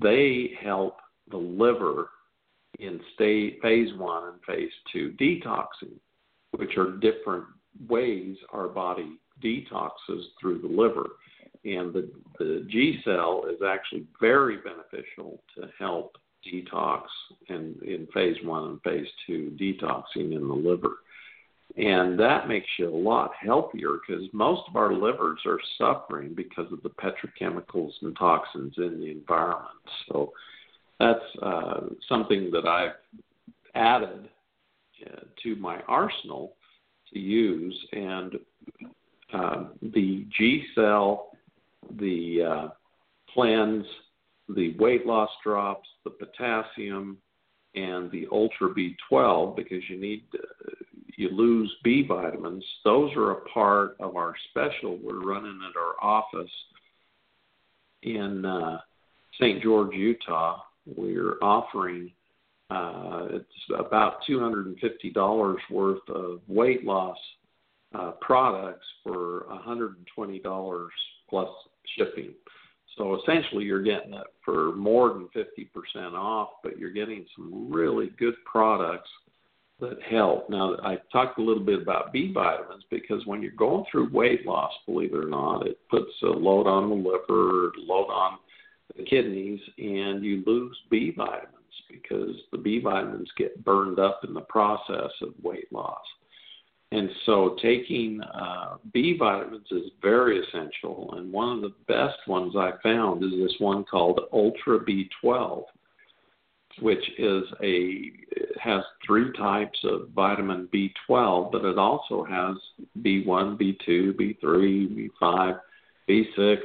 [0.00, 0.96] They help
[1.30, 2.08] the liver
[2.82, 5.94] in phase one and phase two detoxing,
[6.52, 7.44] which are different
[7.88, 11.10] ways our body detoxes through the liver.
[11.64, 17.02] And the, the G cell is actually very beneficial to help detox
[17.48, 20.96] in, in phase one and phase two detoxing in the liver.
[21.76, 26.70] And that makes you a lot healthier because most of our livers are suffering because
[26.70, 29.70] of the petrochemicals and toxins in the environment.
[30.08, 30.32] So
[30.98, 32.92] that's uh, something that I've
[33.74, 34.28] added
[35.06, 36.54] uh, to my arsenal
[37.12, 37.78] to use.
[37.92, 38.34] And
[39.32, 41.30] uh, the G cell,
[41.98, 42.70] the
[43.34, 43.86] cleanse,
[44.48, 47.18] the weight loss drops, the potassium,
[47.74, 50.24] and the Ultra B12 because you need
[51.16, 52.64] you lose B vitamins.
[52.84, 56.50] Those are a part of our special we're running at our office
[58.02, 58.78] in uh,
[59.40, 59.62] St.
[59.62, 60.60] George, Utah.
[60.86, 62.12] We're offering
[62.72, 63.46] uh, it's
[63.78, 67.18] about $250 worth of weight loss
[67.94, 70.88] uh, products for $120
[71.28, 71.48] plus
[71.96, 72.30] shipping.
[72.96, 78.10] So essentially, you're getting it for more than 50% off, but you're getting some really
[78.18, 79.08] good products
[79.80, 80.48] that help.
[80.48, 84.46] Now, I talked a little bit about B vitamins because when you're going through weight
[84.46, 88.38] loss, believe it or not, it puts a load on the liver, load on
[88.96, 91.48] the kidneys, and you lose B vitamins
[91.90, 96.04] because the B vitamins get burned up in the process of weight loss.
[96.90, 101.14] And so taking uh, B vitamins is very essential.
[101.16, 105.64] And one of the best ones I found is this one called Ultra B12
[106.80, 108.12] which is a
[108.60, 112.56] has three types of vitamin B12, but it also has
[113.02, 115.60] B1, B2, B3, B5,
[116.08, 116.56] B6,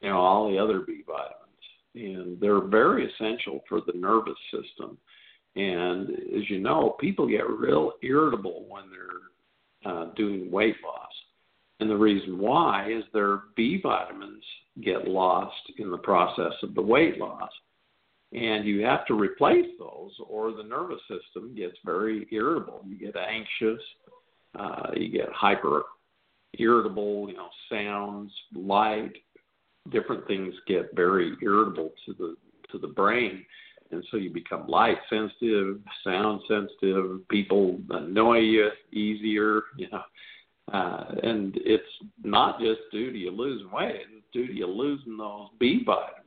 [0.00, 1.43] you know, all the other B vitamins.
[1.94, 4.98] And they're very essential for the nervous system.
[5.56, 11.12] And as you know, people get real irritable when they're uh, doing weight loss.
[11.80, 14.42] And the reason why is their B vitamins
[14.82, 17.50] get lost in the process of the weight loss
[18.34, 23.14] and you have to replace those or the nervous system gets very irritable you get
[23.16, 23.82] anxious
[24.58, 25.82] uh, you get hyper
[26.58, 29.12] irritable you know sounds light
[29.90, 32.36] different things get very irritable to the
[32.70, 33.44] to the brain.
[33.90, 40.02] And so you become light sensitive sound sensitive people annoy you easier you know.
[40.72, 41.82] Uh, and it's
[42.22, 46.24] not just due to you losing weight it's due to you losing those b vitamins.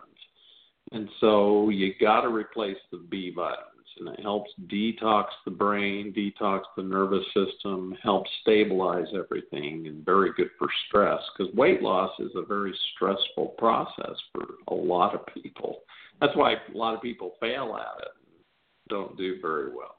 [0.91, 6.13] And so you got to replace the B vitamins, and it helps detox the brain,
[6.15, 12.11] detox the nervous system, helps stabilize everything, and very good for stress because weight loss
[12.19, 15.81] is a very stressful process for a lot of people.
[16.19, 18.43] That's why a lot of people fail at it and
[18.89, 19.95] don't do very well.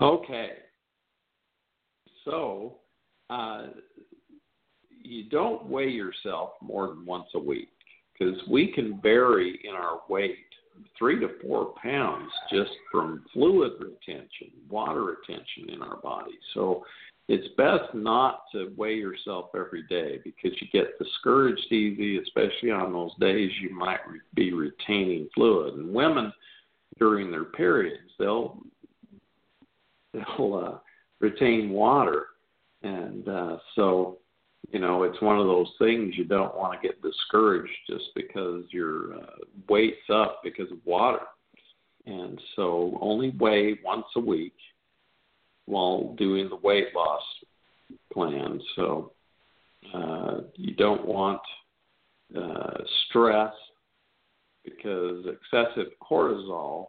[0.00, 0.50] Okay.
[2.24, 2.76] So,
[3.30, 3.68] uh,
[5.02, 7.70] you don't weigh yourself more than once a week
[8.18, 10.36] because we can vary in our weight
[10.98, 16.38] three to four pounds just from fluid retention, water retention in our body.
[16.54, 16.84] So
[17.28, 22.92] it's best not to weigh yourself every day because you get discouraged easy, especially on
[22.92, 25.74] those days you might re- be retaining fluid.
[25.74, 26.32] And women
[26.98, 28.58] during their periods, they'll
[30.14, 30.78] they'll uh,
[31.20, 32.26] retain water,
[32.82, 34.18] and uh, so
[34.70, 38.64] you know, it's one of those things you don't want to get discouraged just because
[38.70, 39.26] your uh,
[39.68, 41.24] weight's up because of water.
[42.06, 44.54] And so only weigh once a week
[45.66, 47.22] while doing the weight loss
[48.12, 48.60] plan.
[48.76, 49.12] So
[49.94, 51.40] uh, you don't want
[52.36, 52.78] uh,
[53.08, 53.52] stress
[54.64, 56.88] because excessive cortisol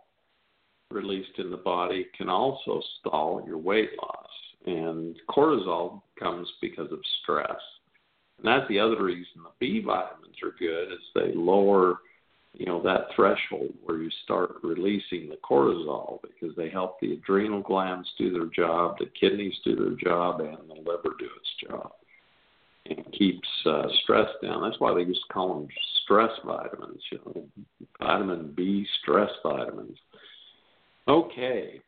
[0.92, 4.28] released in the body can also stall your weight loss.
[4.66, 7.60] And cortisol comes because of stress.
[8.38, 11.98] And that's the other reason the B vitamins are good is they lower,
[12.54, 17.62] you know, that threshold where you start releasing the cortisol because they help the adrenal
[17.62, 21.92] glands do their job, the kidneys do their job, and the liver do its job.
[22.86, 24.64] And keeps uh, stress down.
[24.64, 25.68] That's why they used to call them
[26.04, 27.46] stress vitamins, you know,
[28.00, 29.98] vitamin B stress vitamins.
[31.08, 31.82] Okay,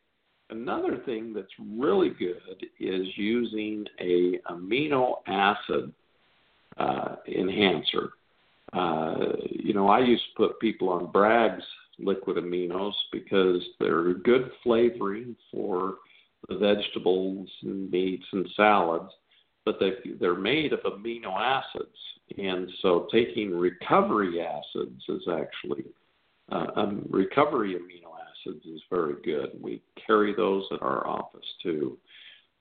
[0.52, 5.90] Another thing that's really good is using a amino acid
[6.76, 8.10] uh, enhancer.
[8.74, 11.64] Uh, you know, I used to put people on Bragg's
[11.98, 15.96] liquid aminos because they're good flavoring for
[16.50, 19.10] the vegetables and meats and salads,
[19.64, 21.96] but they, they're made of amino acids.
[22.36, 25.84] And so taking recovery acids is actually
[26.50, 28.11] uh, um, recovery amino
[28.46, 29.50] acids is very good.
[29.60, 31.98] We carry those at our office too.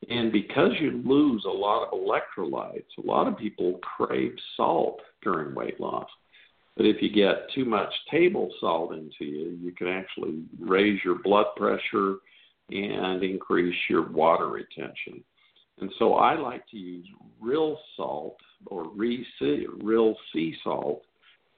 [0.10, 5.54] And because you lose a lot of electrolytes, a lot of people crave salt during
[5.54, 6.10] weight loss.
[6.76, 11.20] But if you get too much table salt into you, you can actually raise your
[11.22, 12.16] blood pressure
[12.72, 15.24] and increase your water retention.
[15.80, 17.06] And so I like to use
[17.40, 21.04] real salt or real sea salt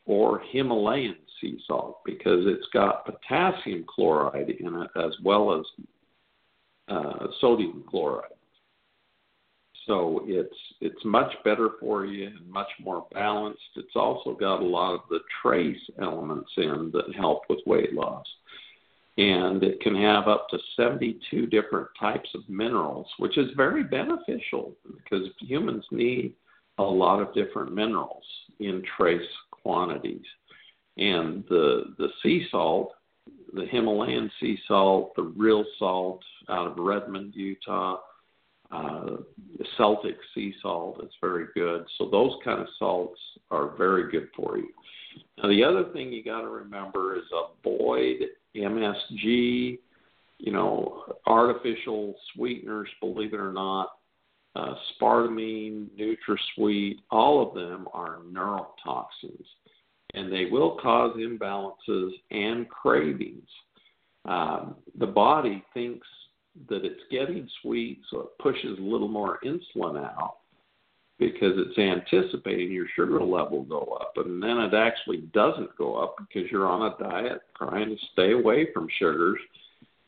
[0.05, 5.65] or Himalayan sea salt because it's got potassium chloride in it as well as
[6.87, 8.29] uh, sodium chloride.
[9.85, 13.59] So it's it's much better for you and much more balanced.
[13.75, 18.25] It's also got a lot of the trace elements in that help with weight loss.
[19.17, 24.73] And it can have up to 72 different types of minerals, which is very beneficial
[24.85, 26.33] because humans need
[26.79, 28.23] a lot of different minerals
[28.59, 29.21] in trace
[29.51, 30.23] quantities.
[30.97, 32.91] And the the sea salt,
[33.53, 37.97] the Himalayan sea salt, the real salt out of Redmond, Utah,
[38.71, 39.17] uh,
[39.77, 41.85] Celtic sea salt is very good.
[41.97, 43.19] So those kind of salts
[43.49, 44.69] are very good for you.
[45.37, 48.17] Now the other thing you got to remember is avoid
[48.55, 49.79] MSG
[50.43, 53.91] you know, artificial sweeteners, believe it or not,
[54.57, 59.45] uh, spartamine, NutraSweet, all of them are neurotoxins,
[60.13, 63.47] and they will cause imbalances and cravings.
[64.25, 66.07] Um, the body thinks
[66.69, 70.37] that it's getting sweet, so it pushes a little more insulin out
[71.19, 76.15] because it's anticipating your sugar level go up, and then it actually doesn't go up
[76.17, 79.39] because you're on a diet trying to stay away from sugars,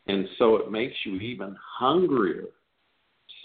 [0.07, 2.45] and so it makes you even hungrier.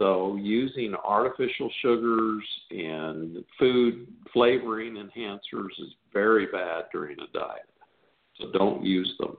[0.01, 7.68] So using artificial sugars and food flavoring enhancers is very bad during a diet.
[8.40, 9.36] So don't use them.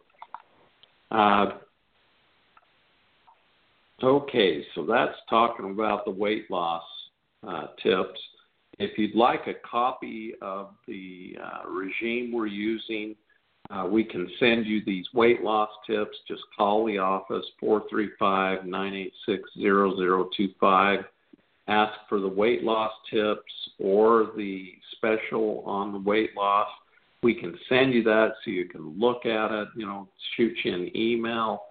[1.09, 1.45] Uh,
[4.03, 6.83] okay, so that's talking about the weight loss
[7.47, 8.19] uh, tips.
[8.77, 13.15] If you'd like a copy of the uh, regime we're using,
[13.71, 16.17] uh, we can send you these weight loss tips.
[16.27, 20.99] Just call the office 435 986 0025.
[21.67, 26.67] Ask for the weight loss tips or the special on the weight loss.
[27.23, 30.73] We can send you that so you can look at it, you know, shoot you
[30.73, 31.63] an email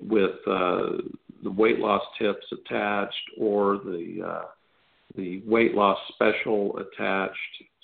[0.00, 0.98] with uh,
[1.42, 4.44] the weight loss tips attached or the uh,
[5.16, 7.34] the weight loss special attached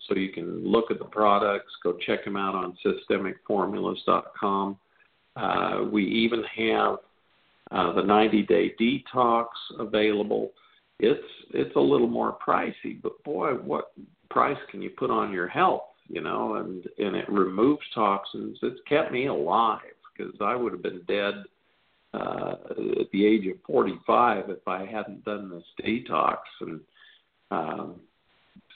[0.08, 4.78] so you can look at the products, go check them out on systemicformulas.com.
[5.36, 6.96] Uh, we even have
[7.70, 9.46] uh, the 90 day detox
[9.78, 10.52] available.
[10.98, 11.20] It's
[11.52, 13.92] it's a little more pricey, but boy, what
[14.30, 15.82] price can you put on your health?
[16.08, 18.58] You know, and and it removes toxins.
[18.62, 19.80] It's kept me alive
[20.16, 21.44] because I would have been dead
[22.14, 22.54] uh,
[23.00, 26.38] at the age of 45 if I hadn't done this detox.
[26.60, 26.80] And
[27.50, 27.96] um,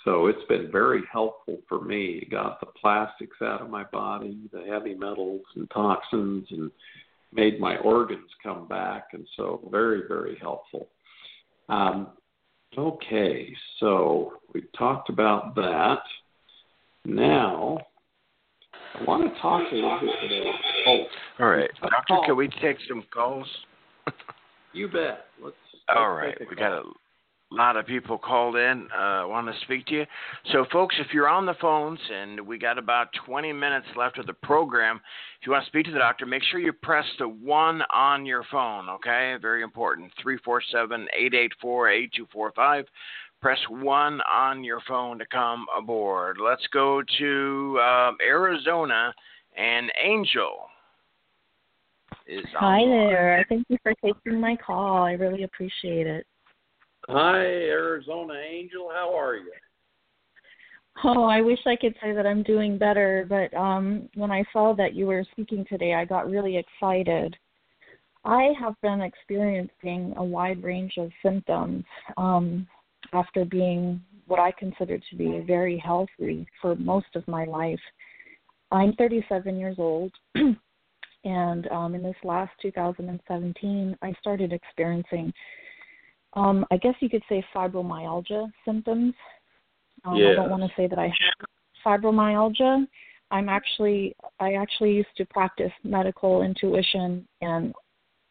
[0.04, 2.20] so it's been very helpful for me.
[2.22, 6.70] It got the plastics out of my body, the heavy metals and toxins, and
[7.32, 9.08] made my organs come back.
[9.12, 10.88] And so very, very helpful.
[11.68, 12.08] Um,
[12.76, 16.02] okay, so we talked about that.
[17.04, 17.78] Now,
[18.98, 20.54] I want to talk a little bit about.
[20.86, 21.04] Oh,
[21.40, 22.26] all right, doctor.
[22.26, 23.46] Can we take some calls?
[24.72, 25.26] you bet.
[25.42, 25.56] Let's.
[25.94, 26.16] All
[26.48, 26.82] we got a
[27.50, 30.06] a lot of people called in, uh, want to speak to you.
[30.52, 34.26] So, folks, if you're on the phones and we got about 20 minutes left of
[34.26, 35.00] the program,
[35.40, 38.24] if you want to speak to the doctor, make sure you press the one on
[38.24, 39.36] your phone, okay?
[39.42, 40.12] Very important.
[40.22, 42.84] 347 884 8245.
[43.40, 46.36] Press one on your phone to come aboard.
[46.44, 49.12] Let's go to um, Arizona
[49.56, 50.66] and Angel.
[52.26, 53.44] Is Hi there.
[53.48, 55.02] Thank you for taking my call.
[55.02, 56.26] I really appreciate it.
[57.12, 58.88] Hi, Arizona Angel.
[58.94, 59.50] How are you?
[61.02, 64.74] Oh, I wish I could say that I'm doing better, but um when I saw
[64.74, 67.36] that you were speaking today, I got really excited.
[68.24, 71.84] I have been experiencing a wide range of symptoms
[72.16, 72.68] um
[73.12, 77.80] after being what I consider to be very healthy for most of my life.
[78.70, 80.12] I'm 37 years old,
[81.24, 85.32] and um, in this last 2017, I started experiencing
[86.34, 89.14] um, I guess you could say fibromyalgia symptoms.
[90.04, 90.30] Um, yes.
[90.32, 91.48] I don't want to say that I have
[91.84, 92.86] fibromyalgia.
[93.30, 97.74] I'm actually I actually used to practice medical intuition and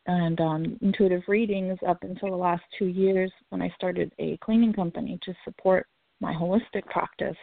[0.07, 4.73] and um, intuitive readings up until the last two years when I started a cleaning
[4.73, 5.87] company to support
[6.19, 7.37] my holistic practice.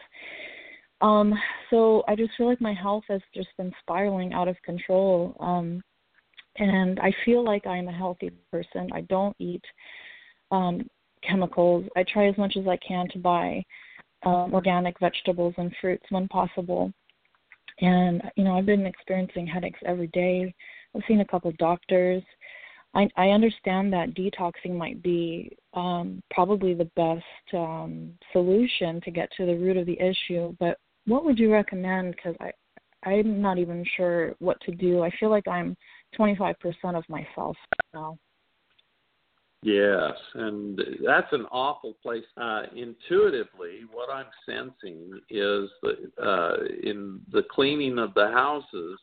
[1.01, 1.35] Um,
[1.71, 5.37] so I just feel like my health has just been spiraling out of control.
[5.39, 5.83] Um,
[6.59, 8.89] and I feel like I'm a healthy person.
[8.93, 9.63] I don't eat
[10.51, 10.89] um,
[11.23, 11.85] chemicals.
[11.97, 13.65] I try as much as I can to buy
[14.25, 16.93] um, organic vegetables and fruits when possible.
[17.81, 20.55] And you know, I've been experiencing headaches every day.
[20.95, 22.23] I've seen a couple doctors.
[22.95, 29.31] I, I understand that detoxing might be um, probably the best um, solution to get
[29.37, 30.57] to the root of the issue.
[30.59, 32.17] But what would you recommend?
[32.17, 32.53] Because I
[33.07, 35.03] I'm not even sure what to do.
[35.03, 35.77] I feel like I'm
[36.19, 36.55] 25%
[36.95, 37.57] of myself
[37.95, 38.19] now.
[39.67, 42.23] Yes, and that's an awful place.
[42.41, 49.01] Uh, intuitively, what I'm sensing is that uh, in the cleaning of the houses,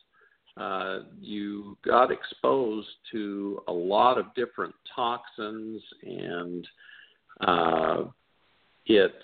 [0.55, 6.65] uh, you got exposed to a lot of different toxins, and
[7.45, 8.03] uh,
[8.85, 9.15] it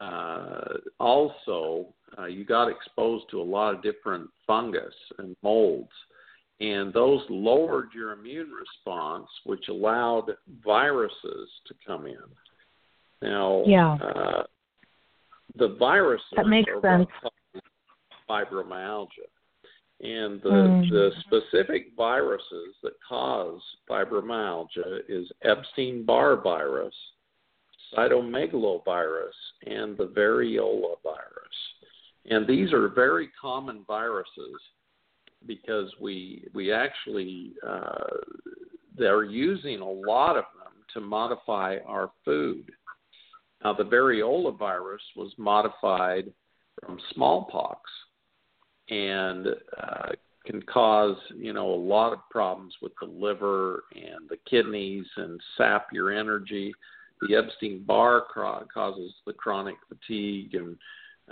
[0.00, 1.88] uh, also
[2.18, 5.92] uh, you got exposed to a lot of different fungus and molds
[6.60, 10.26] and those lowered your immune response, which allowed
[10.64, 12.16] viruses to come in.
[13.22, 13.94] Now, yeah.
[13.94, 14.42] uh,
[15.56, 17.10] the viruses that makes are sense.
[18.28, 19.28] fibromyalgia,
[20.00, 20.90] And the, Mm.
[20.90, 26.94] the specific viruses that cause fibromyalgia is Epstein Barr virus,
[27.96, 29.34] cytomegalovirus,
[29.66, 31.74] and the variola virus.
[32.26, 34.60] And these are very common viruses
[35.46, 38.06] because we we actually uh,
[38.96, 42.70] they're using a lot of them to modify our food.
[43.62, 46.32] Now, the variola virus was modified
[46.80, 47.80] from smallpox
[48.90, 49.48] and
[49.80, 50.08] uh,
[50.44, 55.40] can cause you know a lot of problems with the liver and the kidneys and
[55.56, 56.72] sap your energy.
[57.22, 60.76] The Epstein Barr causes the chronic fatigue and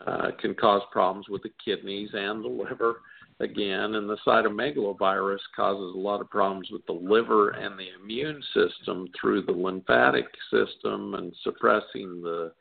[0.06, 3.00] uh, can cause problems with the kidneys and the liver
[3.41, 3.95] again.
[3.95, 9.09] And the cytomegalovirus causes a lot of problems with the liver and the immune system
[9.20, 12.53] through the lymphatic system and suppressing the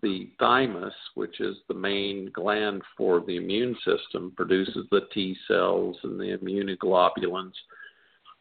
[0.00, 5.96] the thymus, which is the main gland for the immune system, produces the T cells
[6.04, 7.52] and the immunoglobulins,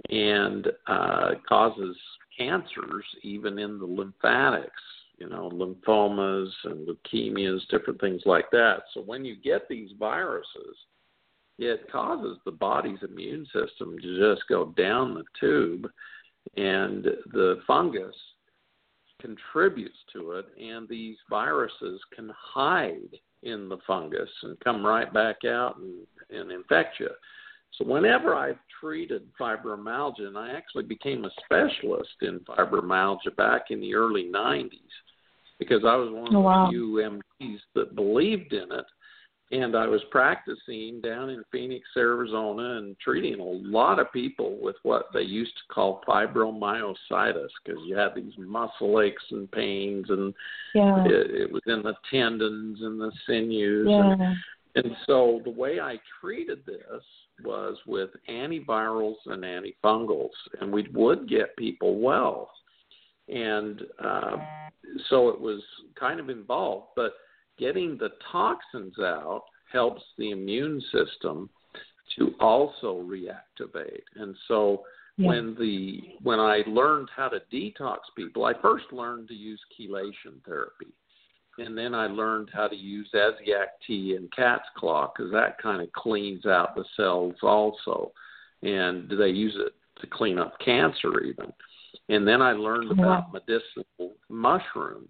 [0.10, 1.98] and uh, causes
[2.38, 4.72] cancers even in the lymphatics.
[5.18, 8.84] You know, lymphomas and leukemias, different things like that.
[8.94, 10.78] So when you get these viruses,
[11.58, 15.90] it causes the body's immune system to just go down the tube,
[16.56, 18.16] and the fungus
[19.20, 25.38] contributes to it, and these viruses can hide in the fungus and come right back
[25.46, 27.10] out and, and infect you.
[27.78, 33.80] So, whenever I've treated fibromyalgia, and I actually became a specialist in fibromyalgia back in
[33.80, 34.70] the early 90s
[35.60, 36.66] because I was one of Oh, wow.
[36.66, 38.86] the few MDs that believed in it
[39.52, 44.76] and I was practicing down in Phoenix, Arizona, and treating a lot of people with
[44.84, 50.34] what they used to call fibromyositis because you had these muscle aches and pains, and
[50.74, 51.06] Yeah.
[51.06, 53.88] it, it was in the tendons and the sinews.
[53.90, 54.12] Yeah.
[54.12, 54.38] And,
[54.76, 57.04] and so the way I treated this
[57.44, 60.30] was with antivirals and antifungals,
[60.60, 62.52] and we would get people well.
[63.30, 64.38] And uh,
[65.10, 65.62] so it was
[66.00, 67.14] kind of involved, but
[67.58, 71.50] getting the toxins out helps the immune system
[72.16, 74.04] to also reactivate.
[74.16, 74.86] And so
[75.18, 75.28] Yeah.
[75.28, 80.42] when the when I learned how to detox people, I first learned to use chelation
[80.46, 80.94] therapy.
[81.60, 85.82] And then I learned how to use Essiac tea and cat's claw because that kind
[85.82, 88.12] of cleans out the cells also.
[88.62, 91.52] And they use it to clean up cancer even.
[92.10, 95.10] And then I learned about medicinal mushrooms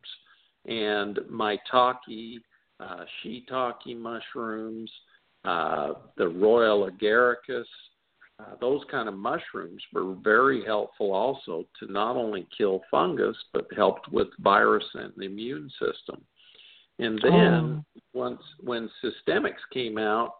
[0.68, 2.40] and maitake,
[2.80, 4.92] uh, shiitake mushrooms,
[5.46, 7.66] uh, the royal agaricus.
[8.40, 13.66] Uh, those kind of mushrooms were very helpful also to not only kill fungus but
[13.76, 16.24] helped with virus and the immune system.
[17.00, 20.34] And then once when systemics came out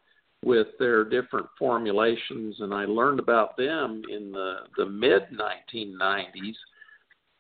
[0.44, 6.56] with their different formulations, and I learned about them in the the mid 1990s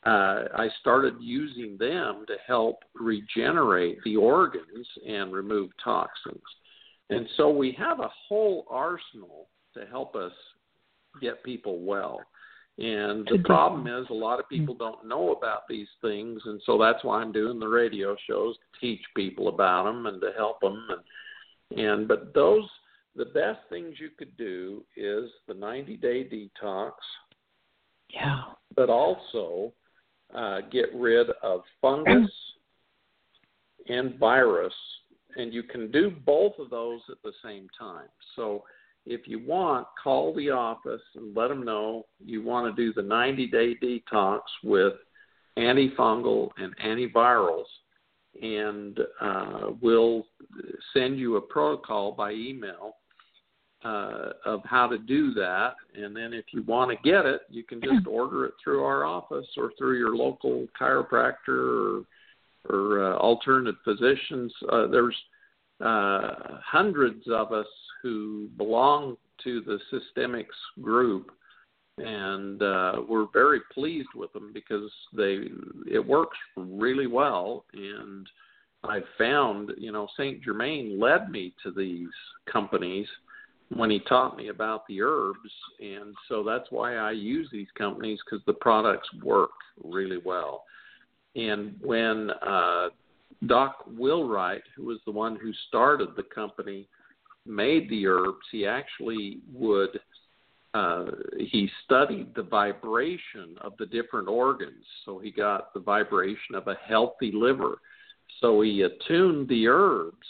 [0.05, 6.41] uh, I started using them to help regenerate the organs and remove toxins.
[7.09, 10.31] And so we have a whole arsenal to help us
[11.21, 12.19] get people well.
[12.79, 16.77] And the problem is, a lot of people don't know about these things, and so
[16.77, 20.61] that's why I'm doing the radio shows to teach people about them and to help
[20.61, 20.87] them.
[21.71, 22.69] And, and but those,
[23.15, 26.91] the best things you could do is the 90 day detox,
[28.13, 28.43] Yeah.
[28.75, 29.73] but also
[30.33, 32.31] uh, get rid of fungus
[33.89, 34.73] and virus,
[35.35, 38.07] and you can do both of those at the same time.
[38.35, 38.63] So,
[39.05, 43.07] if you want, call the office and let them know you want to do the
[43.07, 44.93] 90 day detox with
[45.57, 47.63] antifungal and antivirals,
[48.41, 50.27] and uh, we'll
[50.93, 52.95] send you a protocol by email
[53.83, 55.75] uh, of how to do that.
[55.95, 59.05] And then if you want to get it, you can just order it through our
[59.05, 62.03] office or through your local chiropractor
[62.69, 64.53] or, or uh, alternative physicians.
[64.71, 65.15] Uh, there's
[65.79, 67.67] uh, hundreds of us
[68.01, 70.45] who belong to the systemics
[70.81, 71.31] group.
[71.99, 75.47] And uh, we're very pleased with them because they
[75.91, 77.65] it works really well.
[77.73, 78.27] And
[78.83, 82.09] I found, you know, Saint Germain led me to these
[82.51, 83.07] companies
[83.75, 85.51] when he taught me about the herbs.
[85.79, 89.51] And so that's why I use these companies because the products work
[89.83, 90.63] really well.
[91.35, 92.89] And when uh
[93.45, 96.87] Doc Wheelwright who was the one who started the company
[97.45, 99.99] made the herbs he actually would
[100.73, 101.05] uh
[101.37, 104.85] he studied the vibration of the different organs.
[105.05, 107.79] So he got the vibration of a healthy liver.
[108.41, 110.27] So he attuned the herbs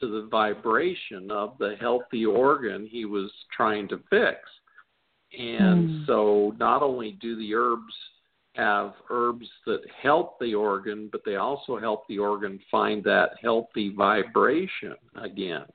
[0.00, 4.38] to the vibration of the healthy organ he was trying to fix.
[5.38, 6.06] And Mm.
[6.06, 7.94] so not only do the herbs
[8.56, 13.90] have herbs that help the organ, but they also help the organ find that healthy
[13.90, 15.66] vibration again.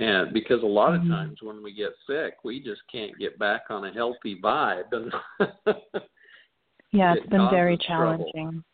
[0.00, 1.08] And because a lot of Mhm.
[1.08, 5.12] times when we get sick, we just can't get back on a healthy vibe and
[6.90, 8.64] Yeah, It it's been very challenging.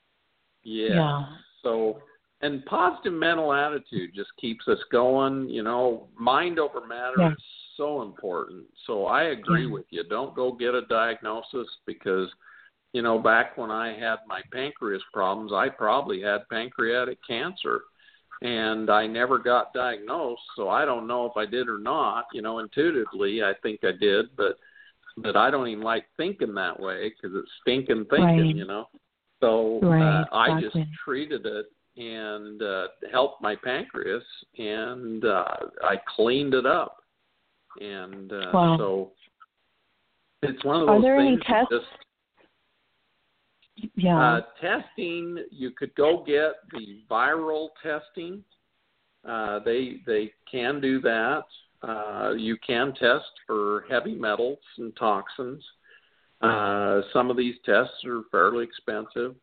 [0.62, 0.94] yeah.
[0.94, 1.36] Yeah.
[1.62, 2.02] So
[2.44, 7.32] and positive mental attitude just keeps us going, you know, mind over matter Yeah.
[7.32, 7.42] is
[7.76, 8.66] so important.
[8.86, 9.72] So I agree Yeah.
[9.72, 10.04] with you.
[10.04, 12.28] Don't go get a diagnosis because
[12.92, 17.80] you know, back when I had my pancreas problems, I probably had pancreatic cancer
[18.42, 22.26] and I never got diagnosed, so I don't know if I did or not.
[22.32, 24.58] You know, intuitively, I think I did, but
[25.16, 28.56] but I don't even like thinking that way because it's stinking thinking, Right.
[28.56, 28.88] you know.
[29.40, 31.66] So Right, uh, I just treated it
[31.96, 34.24] and uh, helped my pancreas,
[34.58, 35.44] and uh,
[35.82, 36.96] I cleaned it up,
[37.80, 38.76] and uh, Wow.
[38.78, 39.12] so
[40.42, 41.44] it's one of those Are there any things.
[41.48, 41.70] you tests?
[41.70, 41.86] Just,
[43.96, 44.20] Yeah.
[44.20, 48.44] uh, testing, you could go get the viral testing.
[49.24, 51.44] Uh, they they can do that.
[51.82, 55.62] Uh, you can test for heavy metals and toxins.
[56.40, 59.34] Uh, some of these tests are fairly expensive,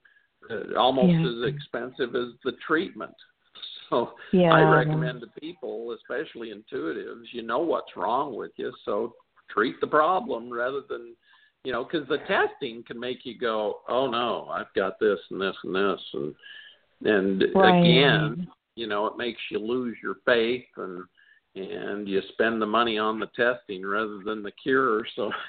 [0.50, 1.28] Uh, almost Yeah.
[1.28, 3.16] as expensive as the treatment.
[3.90, 4.54] So yeah.
[4.54, 9.14] I recommend to people, especially intuitives, you know what's wrong with you, so
[9.50, 11.16] treat the problem rather than,
[11.64, 15.40] you know, because the testing can make you go, oh no, I've got this and
[15.40, 16.36] this and this, and
[17.04, 17.80] and Right.
[17.80, 21.04] again, you know, it makes you lose your faith and
[21.54, 25.06] and you spend the money on the testing rather than the cure.
[25.16, 25.32] So.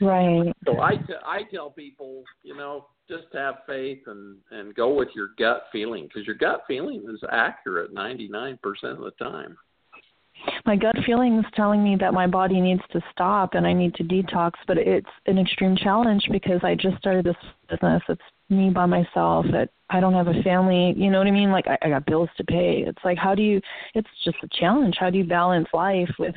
[0.00, 0.52] Right.
[0.66, 5.08] So I, t- I tell people, you know, just have faith and and go with
[5.14, 9.56] your gut feeling because your gut feeling is accurate 99% of the time.
[10.66, 13.94] My gut feeling is telling me that my body needs to stop and I need
[13.94, 17.36] to detox, but it's an extreme challenge because I just started this
[17.70, 18.02] business.
[18.08, 19.46] It's me by myself.
[19.46, 20.94] It, I don't have a family.
[20.96, 21.50] You know what I mean?
[21.50, 22.84] Like I, I got bills to pay.
[22.86, 23.60] It's like how do you?
[23.94, 24.96] It's just a challenge.
[24.98, 26.36] How do you balance life with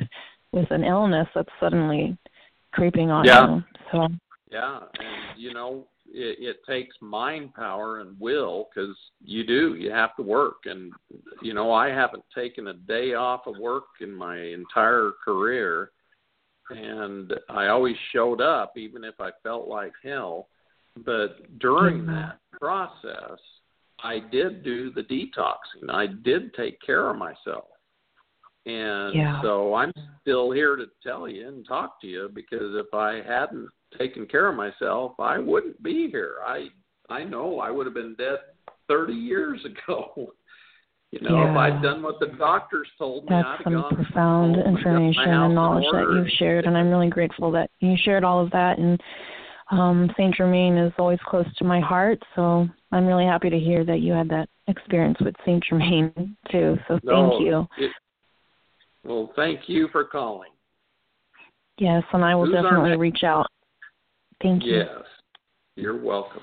[0.52, 2.16] with an illness that's suddenly
[2.72, 3.56] creeping on Yeah.
[3.56, 3.64] you?
[3.92, 4.08] So
[4.50, 9.74] Yeah, and you know, it, it takes mind power and will because you do.
[9.74, 10.92] You have to work, and
[11.42, 15.90] you know, I haven't taken a day off of work in my entire career,
[16.70, 20.48] and I always showed up, even if I felt like hell.
[21.04, 22.06] But during Mhm.
[22.06, 23.38] that process,
[24.02, 25.90] I did do the detoxing.
[25.90, 27.68] I did take care of myself.
[28.68, 29.40] And Yeah.
[29.40, 33.68] so I'm still here to tell you and talk to you because if I hadn't
[33.98, 36.36] taken care of myself, I wouldn't be here.
[36.44, 36.68] I
[37.10, 38.38] I know I would have been dead
[38.86, 40.34] 30 years ago.
[41.10, 43.94] You know, if I'd done what the doctors told me, I'd that's have some gone
[43.94, 47.50] profound home and got my information and knowledge that you've shared, and I'm really grateful
[47.52, 48.76] that you shared all of that.
[48.76, 49.00] And
[49.70, 53.86] um, Saint Germain is always close to my heart, so I'm really happy to hear
[53.86, 56.76] that you had that experience with Saint Germain too.
[56.88, 57.66] So No, thank you.
[57.78, 57.92] it-
[59.08, 60.50] well, thank you for calling.
[61.78, 63.46] Yes, and I will Who's definitely reach out.
[64.42, 64.78] Thank you.
[64.78, 64.88] Yes,
[65.76, 66.42] you're welcome.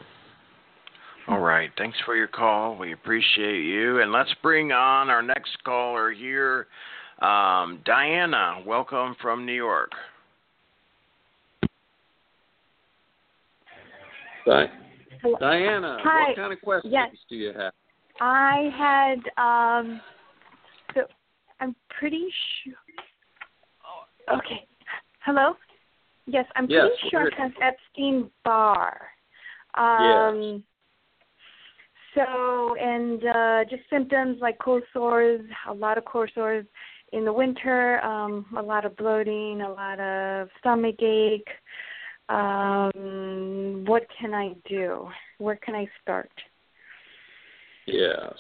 [1.28, 1.70] All right.
[1.78, 2.78] Thanks for your call.
[2.78, 4.02] We appreciate you.
[4.02, 6.68] And let's bring on our next caller here.
[7.20, 9.92] Um, Diana, welcome from New York.
[14.46, 14.72] Di-
[15.22, 15.38] Hello.
[15.40, 16.28] Diana, Hi.
[16.30, 17.10] what kind of questions Yes.
[17.30, 17.74] do you have?
[18.22, 20.15] I had um so
[21.60, 22.28] I'm pretty
[22.64, 22.74] sure
[24.38, 24.68] okay.
[25.24, 25.56] Hello?
[26.28, 29.08] Yes, I'm Yes, pretty sure it has Epstein Barr.
[29.76, 30.64] Um
[32.14, 36.66] so and uh just symptoms like cold sores, a lot of cold sores
[37.14, 41.48] in the winter, um, a lot of bloating, a lot of stomach ache.
[42.30, 45.08] Um what can I do?
[45.38, 46.32] Where can I start?
[47.86, 48.34] Yes.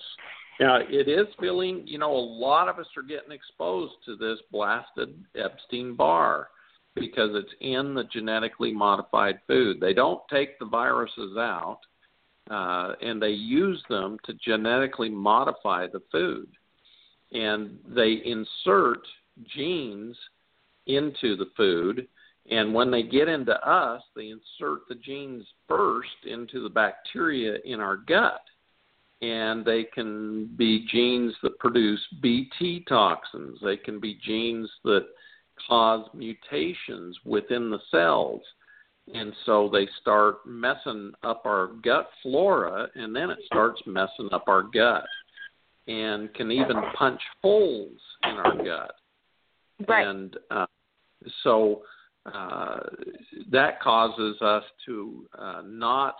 [0.59, 4.39] Now, it is feeling, you know, a lot of us are getting exposed to this
[4.51, 6.47] blasted Epstein Barr
[6.95, 9.81] because it's in the genetically modified food.
[9.81, 11.79] They don't take the viruses out,
[12.49, 16.47] uh, and they use them to genetically modify the food.
[17.33, 19.01] And they insert
[19.53, 20.15] genes
[20.87, 22.07] into the food,
[22.49, 27.81] and when they get into us, they insert the genes first into the bacteria in
[27.81, 28.41] our gut
[29.21, 33.57] and they can be genes that produce BT toxins.
[33.63, 35.07] They can be genes that
[35.67, 38.41] cause mutations within the cells.
[39.13, 44.45] And so they start messing up our gut flora, and then it starts messing up
[44.47, 45.05] our gut.
[45.87, 48.95] and can even punch holes in our gut.
[49.87, 50.07] Right.
[50.07, 50.65] And uh,
[51.43, 51.83] so
[52.25, 52.79] uh,
[53.51, 56.15] that causes us to uh, not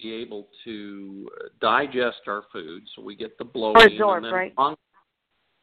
[0.00, 1.28] be able to
[1.60, 3.82] digest our food, so we get the bloating.
[3.92, 4.54] absorb, and then right?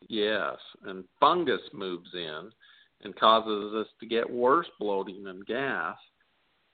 [0.08, 2.52] Yes, and fungus moves in
[3.04, 5.98] and causes us to get worse bloating and gas.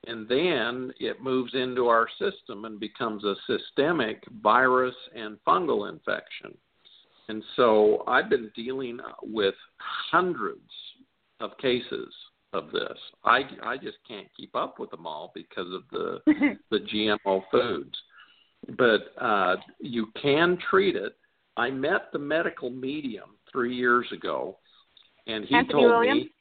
[0.08, 6.58] And then it moves into our system and becomes a systemic virus and fungal infection.
[7.30, 10.70] And so I've been dealing with hundreds
[11.40, 12.14] of cases
[12.54, 12.98] of this.
[13.24, 16.20] I I just can't keep up with them all because of the
[16.72, 17.96] the GMO foods.
[18.78, 21.16] But uh, you can treat it.
[21.58, 24.58] I met the medical medium three years ago,
[25.28, 26.24] and he Anthony told Williams?
[26.24, 26.32] me.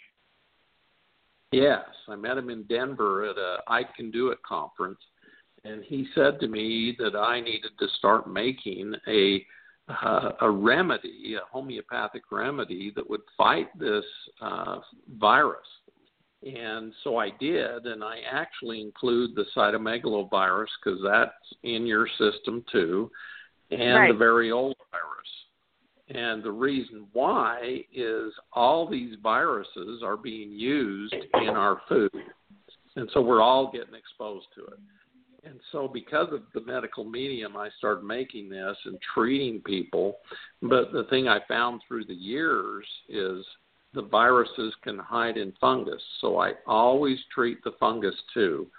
[1.52, 5.00] Yes, I met him in Denver at a I Can Do It conference,
[5.64, 9.44] and he said to me that I needed to start making a
[10.04, 14.04] uh, a remedy, a homeopathic remedy that would fight this
[14.40, 14.78] uh,
[15.18, 15.66] virus.
[16.42, 22.64] And so I did, and I actually include the cytomegalovirus because that's in your system
[22.72, 23.10] too,
[23.70, 24.12] and Right.
[24.12, 25.46] the variola virus.
[26.08, 32.10] And the reason why is all these viruses are being used in our food.
[32.96, 34.78] And so we're all getting exposed to it.
[35.44, 40.18] And so, because of the medical medium, I started making this and treating people.
[40.60, 43.46] But the thing I found through the years is
[43.92, 46.02] the viruses can hide in fungus.
[46.20, 48.70] So I always treat the fungus too.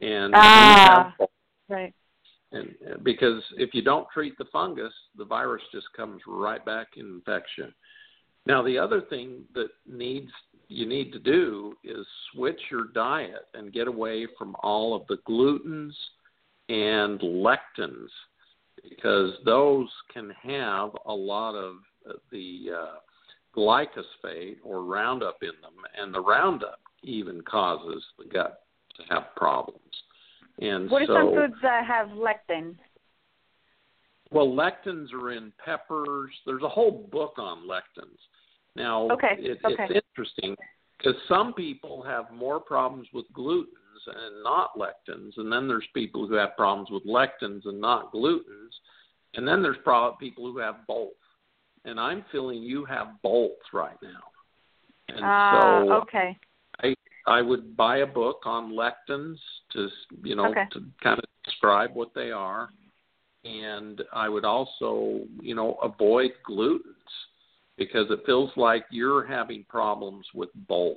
[0.00, 1.14] And Ah.
[1.18, 1.28] have-
[1.68, 1.94] Right.
[2.52, 7.06] and because if you don't treat the fungus, the virus just comes right back in
[7.06, 7.74] infection.
[8.46, 10.30] Now, the other thing that needs
[10.68, 15.18] you need to do is switch your diet and get away from all of the
[15.18, 15.94] glutens
[16.68, 18.08] and lectins
[18.82, 21.76] because those can have a lot of
[22.08, 22.96] uh, the uh,
[23.56, 28.60] glyphosate or Roundup in them, and the Roundup even causes the gut
[28.96, 29.80] to have problems.
[30.60, 32.76] And What are so, some foods that have lectin?
[34.30, 36.30] well, lectins are in peppers.
[36.46, 38.18] There's a whole book on lectins.
[38.76, 39.84] Now, Okay, it, okay.
[39.88, 40.56] it's interesting
[40.98, 43.66] because some people have more problems with glutens
[44.06, 48.72] and not lectins, and then there's people who have problems with lectins and not glutens,
[49.34, 51.12] and then there's probably people who have both.
[51.84, 54.22] And I'm feeling you have both right now.
[55.08, 56.38] And Ah, so okay.
[56.82, 56.94] I
[57.26, 59.36] I would buy a book on lectins
[59.72, 59.88] to
[60.22, 60.64] you know Okay.
[60.72, 62.70] to kind of describe what they are,
[63.44, 66.80] and I would also you know avoid glutens
[67.76, 70.96] because it feels like you're having problems with both,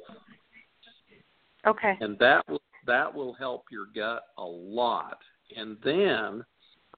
[1.65, 1.97] Okay.
[1.99, 5.17] and that will that will help your gut a lot.
[5.55, 6.43] And then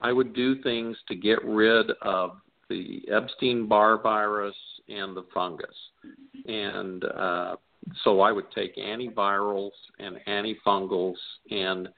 [0.02, 2.38] I would do things to get rid of
[2.70, 4.56] the Epstein Barr virus
[4.88, 5.76] and the fungus.
[6.46, 7.56] And uh,
[8.04, 11.16] so I would take antivirals and antifungals
[11.52, 11.90] and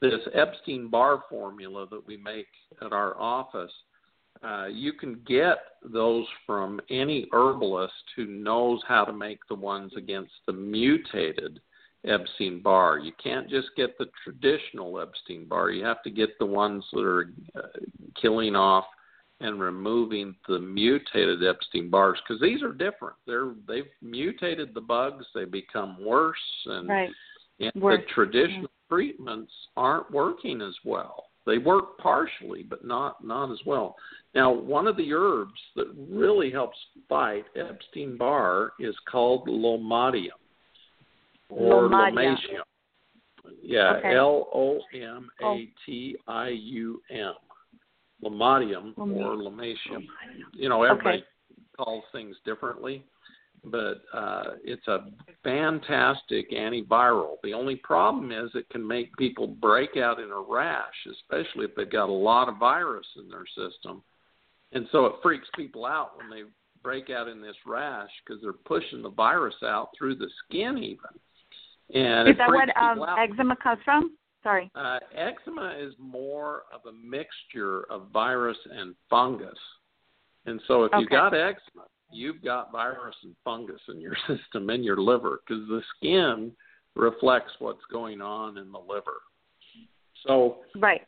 [0.00, 2.46] this Epstein Barr formula that we make
[2.82, 3.72] at our office.
[4.42, 9.92] Uh, you can get those from any herbalist who knows how to make the ones
[9.96, 11.60] against the mutated
[12.06, 12.98] Epstein Barr.
[12.98, 15.70] You can't just get the traditional Epstein Barr.
[15.70, 17.80] You have to get the ones that are uh,
[18.20, 18.86] killing off
[19.40, 23.16] and removing the mutated Epstein Barrs because these are different.
[23.26, 25.24] They're they've mutated the bugs.
[25.34, 26.36] They become worse,
[26.66, 27.10] and, Right.
[27.58, 28.94] and Worse, the traditional mm-hmm.
[28.94, 31.24] treatments aren't working as well.
[31.46, 33.96] They work partially, but not not as well.
[34.34, 36.76] Now, one of the herbs that really helps
[37.08, 40.36] fight Epstein Barr is called lomadium
[41.48, 42.14] or Lomadium.
[42.14, 42.62] lomatium.
[43.62, 44.00] Yeah.
[44.04, 47.32] L O M A T I U M.
[48.22, 50.06] Lomadium or lomatium.
[50.52, 51.24] You know, everybody
[51.76, 53.04] calls things differently,
[53.64, 55.06] but uh, it's a
[55.42, 57.36] fantastic antiviral.
[57.42, 61.74] The only problem is it can make people break out in a rash, especially if
[61.74, 64.02] they've got a lot of virus in their system.
[64.72, 66.48] And so it freaks people out when they
[66.82, 70.98] break out in this rash because they're pushing the virus out through the skin, even.
[71.92, 74.16] And Is that what um, eczema comes from?
[74.42, 74.70] Sorry.
[74.74, 79.58] Uh, eczema is more of a mixture of virus and fungus.
[80.46, 84.82] And so if you've got eczema, you've got virus and fungus in your system, in
[84.82, 86.52] your liver, because the skin
[86.96, 89.20] reflects what's going on in the liver.
[90.26, 91.06] So Right.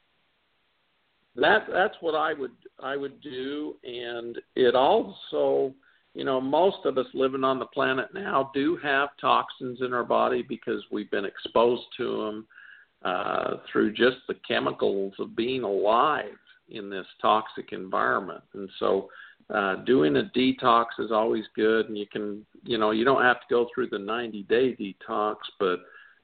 [1.36, 5.74] that that's what I would I would do, and it also,
[6.14, 10.04] you know, most of us living on the planet now do have toxins in our
[10.04, 12.46] body because we've been exposed to them
[13.04, 16.38] uh, through just the chemicals of being alive
[16.68, 19.08] in this toxic environment, and so
[19.50, 23.40] uh, doing a detox is always good, and you can, you know, you don't have
[23.40, 25.80] to go through the 90 day detox, but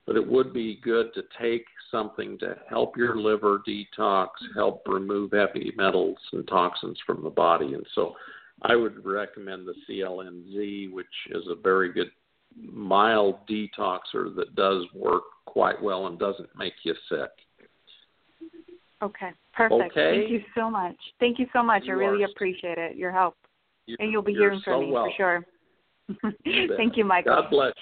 [0.07, 5.33] but it would be good to take something to help your liver detox, help remove
[5.33, 7.75] heavy metals and toxins from the body.
[7.75, 8.15] And so
[8.63, 12.11] I would recommend the CLNZ, which is a very good
[12.61, 17.31] mild detoxer that does work quite well and doesn't make you sick.
[19.03, 19.93] Okay, perfect.
[19.93, 20.21] Okay.
[20.21, 20.97] Thank you so much.
[21.21, 21.85] Thank you so much.
[21.85, 23.37] You I really appreciate it, your help.
[23.87, 25.13] You're, and you'll be you're hearing so from me welcome.
[25.17, 25.47] for sure.
[26.45, 26.75] You.
[26.77, 27.37] Thank you, Michael.
[27.37, 27.73] God bless.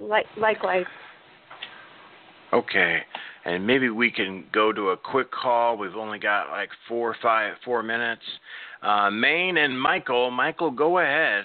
[0.00, 0.86] Like, likewise.
[2.52, 2.98] Okay,
[3.44, 5.76] and maybe we can go to a quick call.
[5.76, 8.22] We've only got like four, five, four minutes.
[8.82, 10.30] Uh, Maine and Michael.
[10.32, 11.44] Michael, go ahead.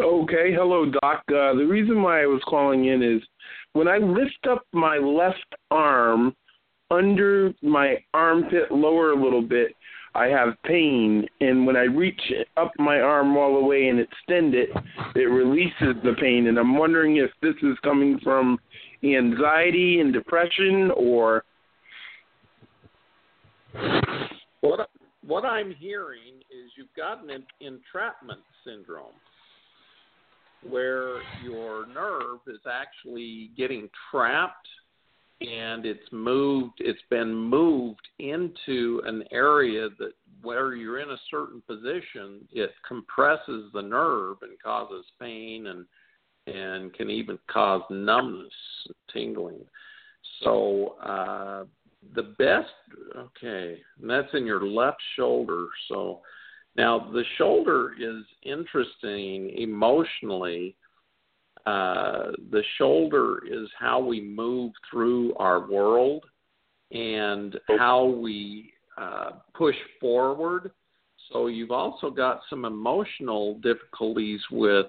[0.00, 1.24] Okay, hello, Doc.
[1.28, 3.20] Uh, the reason why I was calling in is
[3.72, 6.36] when I lift up my left arm
[6.90, 9.74] under my armpit lower a little bit,
[10.14, 12.20] I have pain, and when I reach
[12.56, 14.70] up my arm all the way and extend it,
[15.16, 16.46] it releases the pain.
[16.46, 18.58] And I'm wondering if this is coming from
[19.02, 21.44] anxiety and depression, or
[24.60, 24.90] What
[25.26, 29.12] what I'm hearing is you've got an entrapment syndrome
[30.68, 34.68] where your nerve is actually getting trapped
[35.40, 41.62] and it's moved it's been moved into an area that where you're in a certain
[41.66, 45.84] position it compresses the nerve and causes pain and
[46.46, 48.52] and can even cause numbness
[49.12, 49.64] tingling.
[50.42, 51.64] So uh
[52.14, 52.70] the best
[53.16, 55.68] okay and that's in your left shoulder.
[55.88, 56.20] So
[56.78, 60.76] now the shoulder is interesting emotionally.
[61.66, 66.24] Uh the shoulder is how we move through our world
[66.92, 70.70] and how we uh push forward.
[71.30, 74.86] So you've also got some emotional difficulties with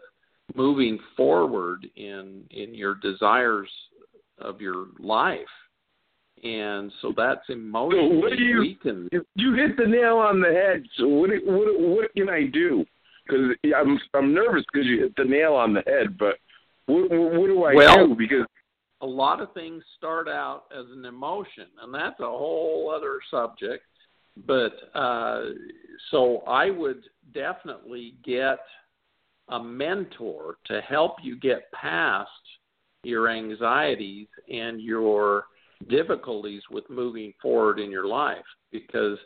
[0.55, 3.69] moving forward in in your desires
[4.37, 5.55] of your life
[6.43, 9.09] and so that's emotionally what do you- weakened.
[9.35, 10.83] you hit the nail on the head.
[10.97, 12.85] So what what what can I do?
[13.25, 16.17] Because I'm I'm nervous because you hit the nail on the head.
[16.17, 16.35] But
[16.87, 18.15] what what do I Well- do?
[18.15, 18.45] Because
[19.01, 23.83] a lot of things start out as an emotion, and that's a whole other subject.
[24.45, 25.45] But uh,
[26.11, 28.59] so I would definitely get
[29.49, 32.29] a mentor to help you get past
[33.03, 35.45] your anxieties and your
[35.87, 38.37] difficulties with moving forward in your life
[38.71, 39.17] because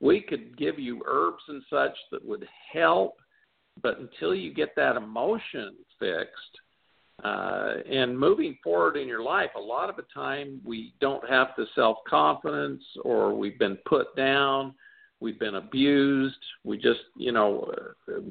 [0.00, 3.14] we could give you herbs and such that would help,
[3.82, 6.58] but until you get that emotion fixed,
[7.24, 11.48] uh, and moving forward in your life, a lot of the time we don't have
[11.56, 14.74] the self confidence, or we've been put down,
[15.20, 16.34] we've been abused,
[16.64, 17.72] we just, you know,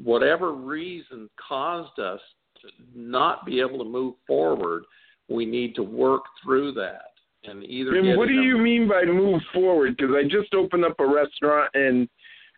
[0.03, 2.19] whatever reason caused us
[2.61, 4.83] to not be able to move forward,
[5.29, 7.10] we need to work through that.
[7.43, 9.97] And either and what do you mean by move forward?
[9.97, 12.07] Because I just opened up a restaurant and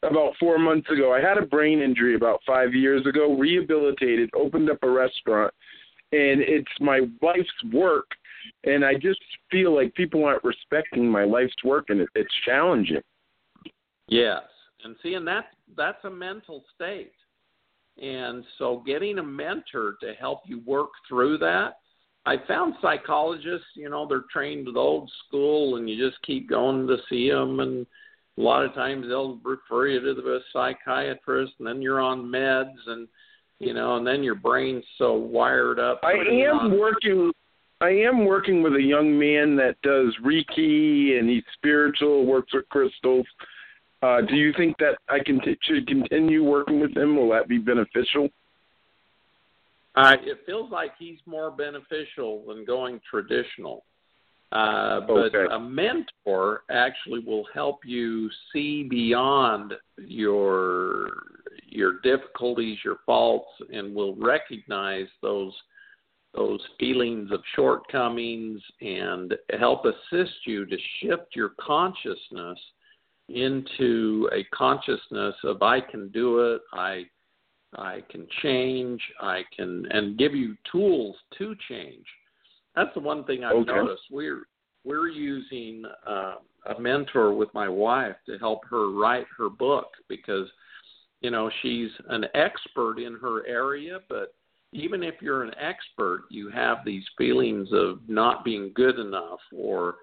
[0.03, 4.69] about four months ago I had a brain injury about five years ago, rehabilitated, opened
[4.69, 5.53] up a restaurant,
[6.11, 8.05] and it's my life's work.
[8.65, 13.01] And I just feel like people aren't respecting my life's work, and it, it's challenging.
[14.09, 14.41] Yes,
[14.83, 15.45] and see, and that
[15.77, 17.13] that's a mental state,
[18.01, 21.77] and so getting a mentor to help you work through that.
[22.25, 26.87] I found psychologists, you know, they're trained the old school, and you just keep going
[26.87, 27.85] to see them, and
[28.37, 32.77] a lot of times they'll refer you to the psychiatrist, and then you're on meds,
[32.87, 33.07] and
[33.59, 36.01] you know, and then your brain's so wired up.
[36.03, 37.31] I am working.
[37.81, 42.67] I am working with a young man that does Reiki and he's spiritual, works with
[42.69, 43.25] crystals.
[44.01, 47.17] Uh, do you think that I can t- should continue working with him?
[47.17, 48.29] Will that be beneficial?
[49.95, 53.85] Uh, it feels like he's more beneficial than going traditional.
[54.51, 55.47] Uh, but Okay.
[55.51, 61.23] a mentor actually will help you see beyond your
[61.65, 65.53] your difficulties, your faults, and will recognize those
[66.35, 72.59] those feelings of shortcomings and help assist you to shift your consciousness
[73.29, 77.05] into a consciousness of I can do it, I
[77.75, 82.05] I can change, I can and give you tools to change.
[82.75, 83.71] That's the one thing I've Okay.
[83.71, 84.03] noticed.
[84.11, 84.47] We're
[84.83, 90.49] we're using uh, a mentor with my wife to help her write her book because
[91.21, 94.35] you know she's an expert in her area, but
[94.71, 99.95] even if you're an expert, you have these feelings of not being good enough or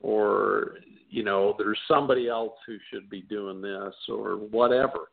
[0.00, 0.76] or
[1.10, 5.08] you know there's somebody else who should be doing this or whatever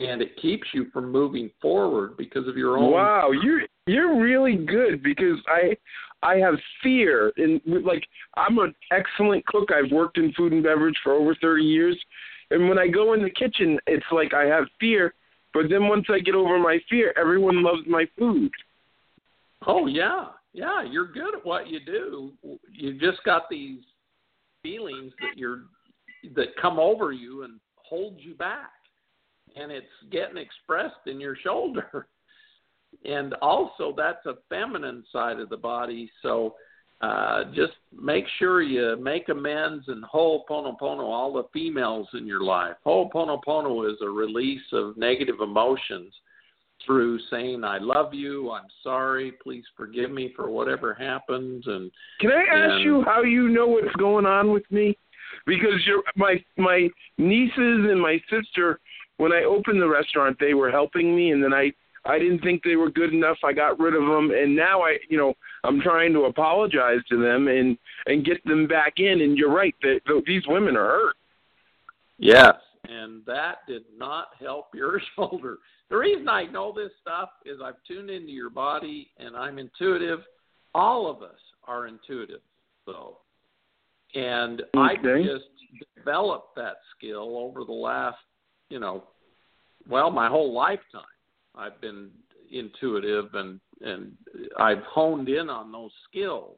[0.00, 2.92] and it keeps you from moving forward because of your own.
[2.92, 5.76] Wow, you're you're really good because I
[6.22, 8.04] I have fear and like
[8.36, 9.70] I'm an excellent cook.
[9.72, 11.98] I've worked in food and beverage for over 30 years,
[12.50, 15.14] and when I go in the kitchen, it's like I have fear.
[15.52, 18.50] But then once I get over my fear, everyone loves my food.
[19.66, 22.32] Oh yeah, yeah, you're good at what you do.
[22.72, 23.80] You just got these
[24.62, 25.62] feelings that you're
[26.34, 28.70] that come over you and hold you back,
[29.56, 32.06] and it's getting expressed in your shoulder.
[33.04, 36.08] And also, that's a feminine side of the body.
[36.22, 36.54] So
[37.00, 42.76] uh, just make sure you make amends and ho'oponopono all the females in your life.
[42.86, 46.14] Ho'oponopono is a release of negative emotions
[46.86, 51.90] through saying I love you, I'm sorry, please forgive me for whatever happens and
[52.20, 54.96] Can I ask and, you how you know what's going on with me?
[55.46, 56.88] Because you're my my
[57.18, 58.80] nieces and my sister
[59.16, 61.72] when I opened the restaurant they were helping me and then I
[62.06, 63.38] I didn't think they were good enough.
[63.42, 65.34] I got rid of them and now I you know
[65.64, 69.74] I'm trying to apologize to them and and get them back in and you're right
[69.82, 71.16] that these women are hurt.
[72.18, 72.54] Yes,
[72.88, 75.58] and that did not help your shoulder.
[75.90, 80.20] The reason I know this stuff is I've tuned into your body and I'm intuitive.
[80.74, 82.40] All of us are intuitive,
[82.86, 83.18] though.
[84.14, 84.78] And okay.
[84.78, 85.44] I just
[85.96, 88.18] developed that skill over the last,
[88.74, 89.04] you know,
[89.88, 91.02] well, my whole lifetime.
[91.54, 92.10] I've been
[92.50, 94.12] intuitive and and
[94.58, 96.56] I've honed in on those skills.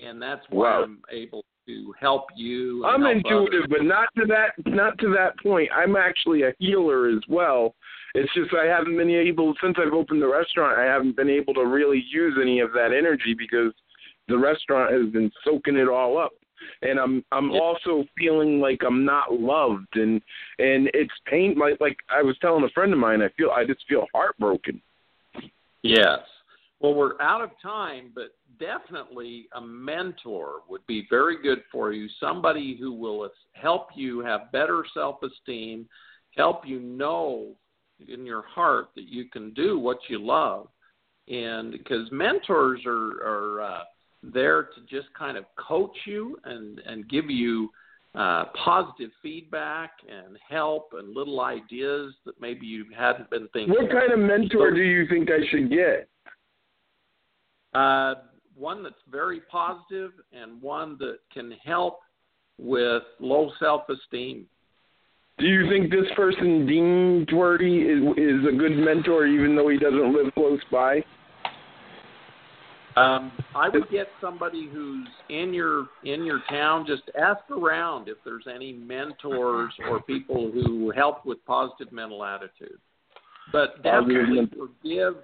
[0.00, 0.82] And that's why wow.
[0.84, 2.84] I'm able to help you.
[2.84, 3.66] I'm help intuitive, others.
[3.68, 5.70] but not to that not to that point.
[5.74, 7.74] I'm actually a healer as well.
[8.14, 10.78] It's just I haven't been able since I've opened the restaurant.
[10.78, 13.72] I haven't been able to really use any of that energy because
[14.28, 16.30] the restaurant has been soaking it all up.
[16.82, 17.60] And I'm I'm Yeah.
[17.60, 20.20] also feeling like I'm not loved and
[20.58, 23.64] and it's pain like like I was telling a friend of mine I feel I
[23.64, 24.80] just feel heartbroken.
[25.82, 26.20] Yes.
[26.80, 32.08] Well, we're out of time, but definitely a mentor would be very good for you.
[32.20, 35.88] Somebody who will help you have better self esteem,
[36.36, 37.54] help you know
[38.06, 40.68] in your heart that you can do what you love.
[41.28, 43.82] And because mentors are, are uh,
[44.32, 47.70] there to just kind of coach you and, and give you
[48.14, 53.74] uh, positive feedback and help and little ideas that maybe you hadn't been thinking.
[53.74, 56.08] What kind of mentor do you think I should get?
[57.74, 58.14] Uh,
[58.56, 62.00] one that's very positive and one that can help
[62.56, 64.46] with low self-esteem.
[65.38, 69.76] Do you think this person, Dean Twerty, is is a good mentor, even though he
[69.76, 71.02] doesn't live close by?
[72.96, 76.86] Um, I would get somebody who's in your in your town.
[76.86, 82.78] Just ask around if there's any mentors or people who help with positive mental attitude.
[83.52, 85.16] But definitely forgive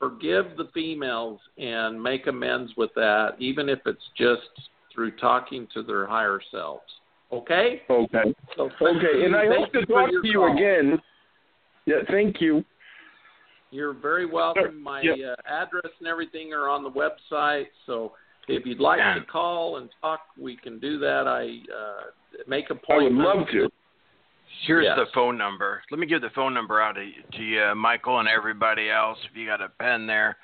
[0.00, 5.82] forgive the females and make amends with that, even if it's just through talking to
[5.84, 6.82] their higher selves.
[7.32, 7.82] Okay?
[7.88, 8.34] Okay.
[8.56, 10.56] So Okay, and I hope to talk to you call.
[10.56, 11.00] again.
[11.86, 12.64] Yeah, thank you.
[13.72, 14.80] You're very welcome.
[14.90, 15.32] My Yeah.
[15.32, 17.66] uh, address and everything are on the website.
[17.86, 18.12] So
[18.46, 19.14] if you'd like Yeah.
[19.14, 21.26] to call and talk, we can do that.
[21.26, 22.10] I uh,
[22.46, 23.00] make a point.
[23.00, 23.68] I would love to.
[24.66, 24.96] Here's Yes.
[24.98, 25.82] the phone number.
[25.90, 29.18] Let me give the phone number out to, to you, Michael, and everybody else.
[29.28, 30.36] If you got a pen there,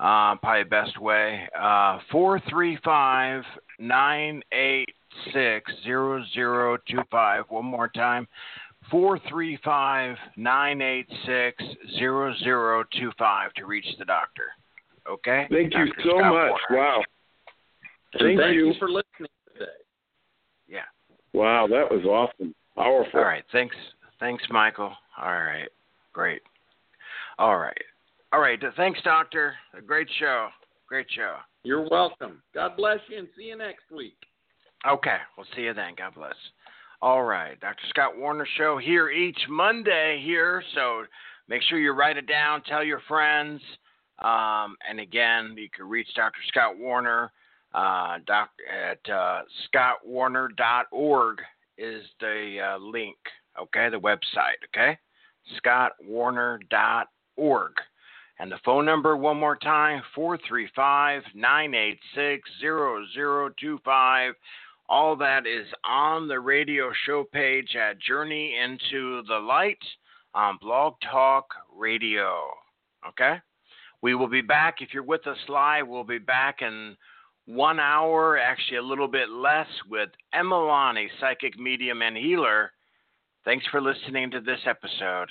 [0.00, 1.48] uh, probably best way.
[1.58, 3.44] Uh, Four three five
[3.78, 4.92] nine eight
[5.32, 7.44] six zero zero two five.
[7.50, 8.26] One more time.
[8.92, 11.64] Four three five nine eight six
[11.96, 14.44] zero zero two five to reach the doctor.
[15.10, 15.46] Okay.
[15.50, 16.60] Thank you so Scott much.
[16.70, 16.82] Werner.
[16.82, 17.02] Wow.
[18.18, 18.66] Thank thank you.
[18.66, 19.72] you for listening today.
[20.68, 20.82] Yeah.
[21.32, 22.54] Wow, that was awesome.
[22.76, 23.18] Powerful.
[23.18, 23.44] All right.
[23.50, 23.74] Thanks.
[24.20, 24.92] Thanks, Michael.
[25.18, 25.68] All right.
[26.12, 26.42] Great.
[27.38, 27.76] All right.
[28.32, 28.60] All right.
[28.76, 29.54] Thanks, Doctor.
[29.76, 30.48] A great show.
[30.86, 31.36] Great show.
[31.64, 32.42] You're welcome.
[32.54, 34.16] God bless you and see you next week.
[34.86, 35.16] Okay.
[35.36, 35.94] We'll see you then.
[35.96, 36.34] God bless.
[37.02, 37.58] All right.
[37.58, 37.82] Dr.
[37.88, 40.62] Scott Werner Show here each Monday here.
[40.76, 41.02] So
[41.48, 42.62] make sure you write it down.
[42.62, 43.60] Tell your friends.
[44.20, 46.38] Um, and again, you can reach Dr.
[46.46, 47.32] Scott Werner
[47.74, 49.42] uh, doc, at uh,
[49.74, 51.38] scottwerner.org
[51.76, 53.16] is the uh, link.
[53.60, 54.62] Okay, the website.
[54.72, 54.96] Okay,
[55.66, 57.72] scottwerner.org.
[58.38, 64.34] And the phone number, one more time, 435 986 0025.
[64.92, 69.78] All that is on the radio show page at Journey into the Light
[70.34, 72.50] on Blog Talk Radio.
[73.08, 73.36] Okay?
[74.02, 74.82] We will be back.
[74.82, 76.94] If you're with us live, we'll be back in
[77.46, 82.70] one hour, actually a little bit less, with Emma Lonnie, psychic medium and healer.
[83.46, 85.30] Thanks for listening to this episode.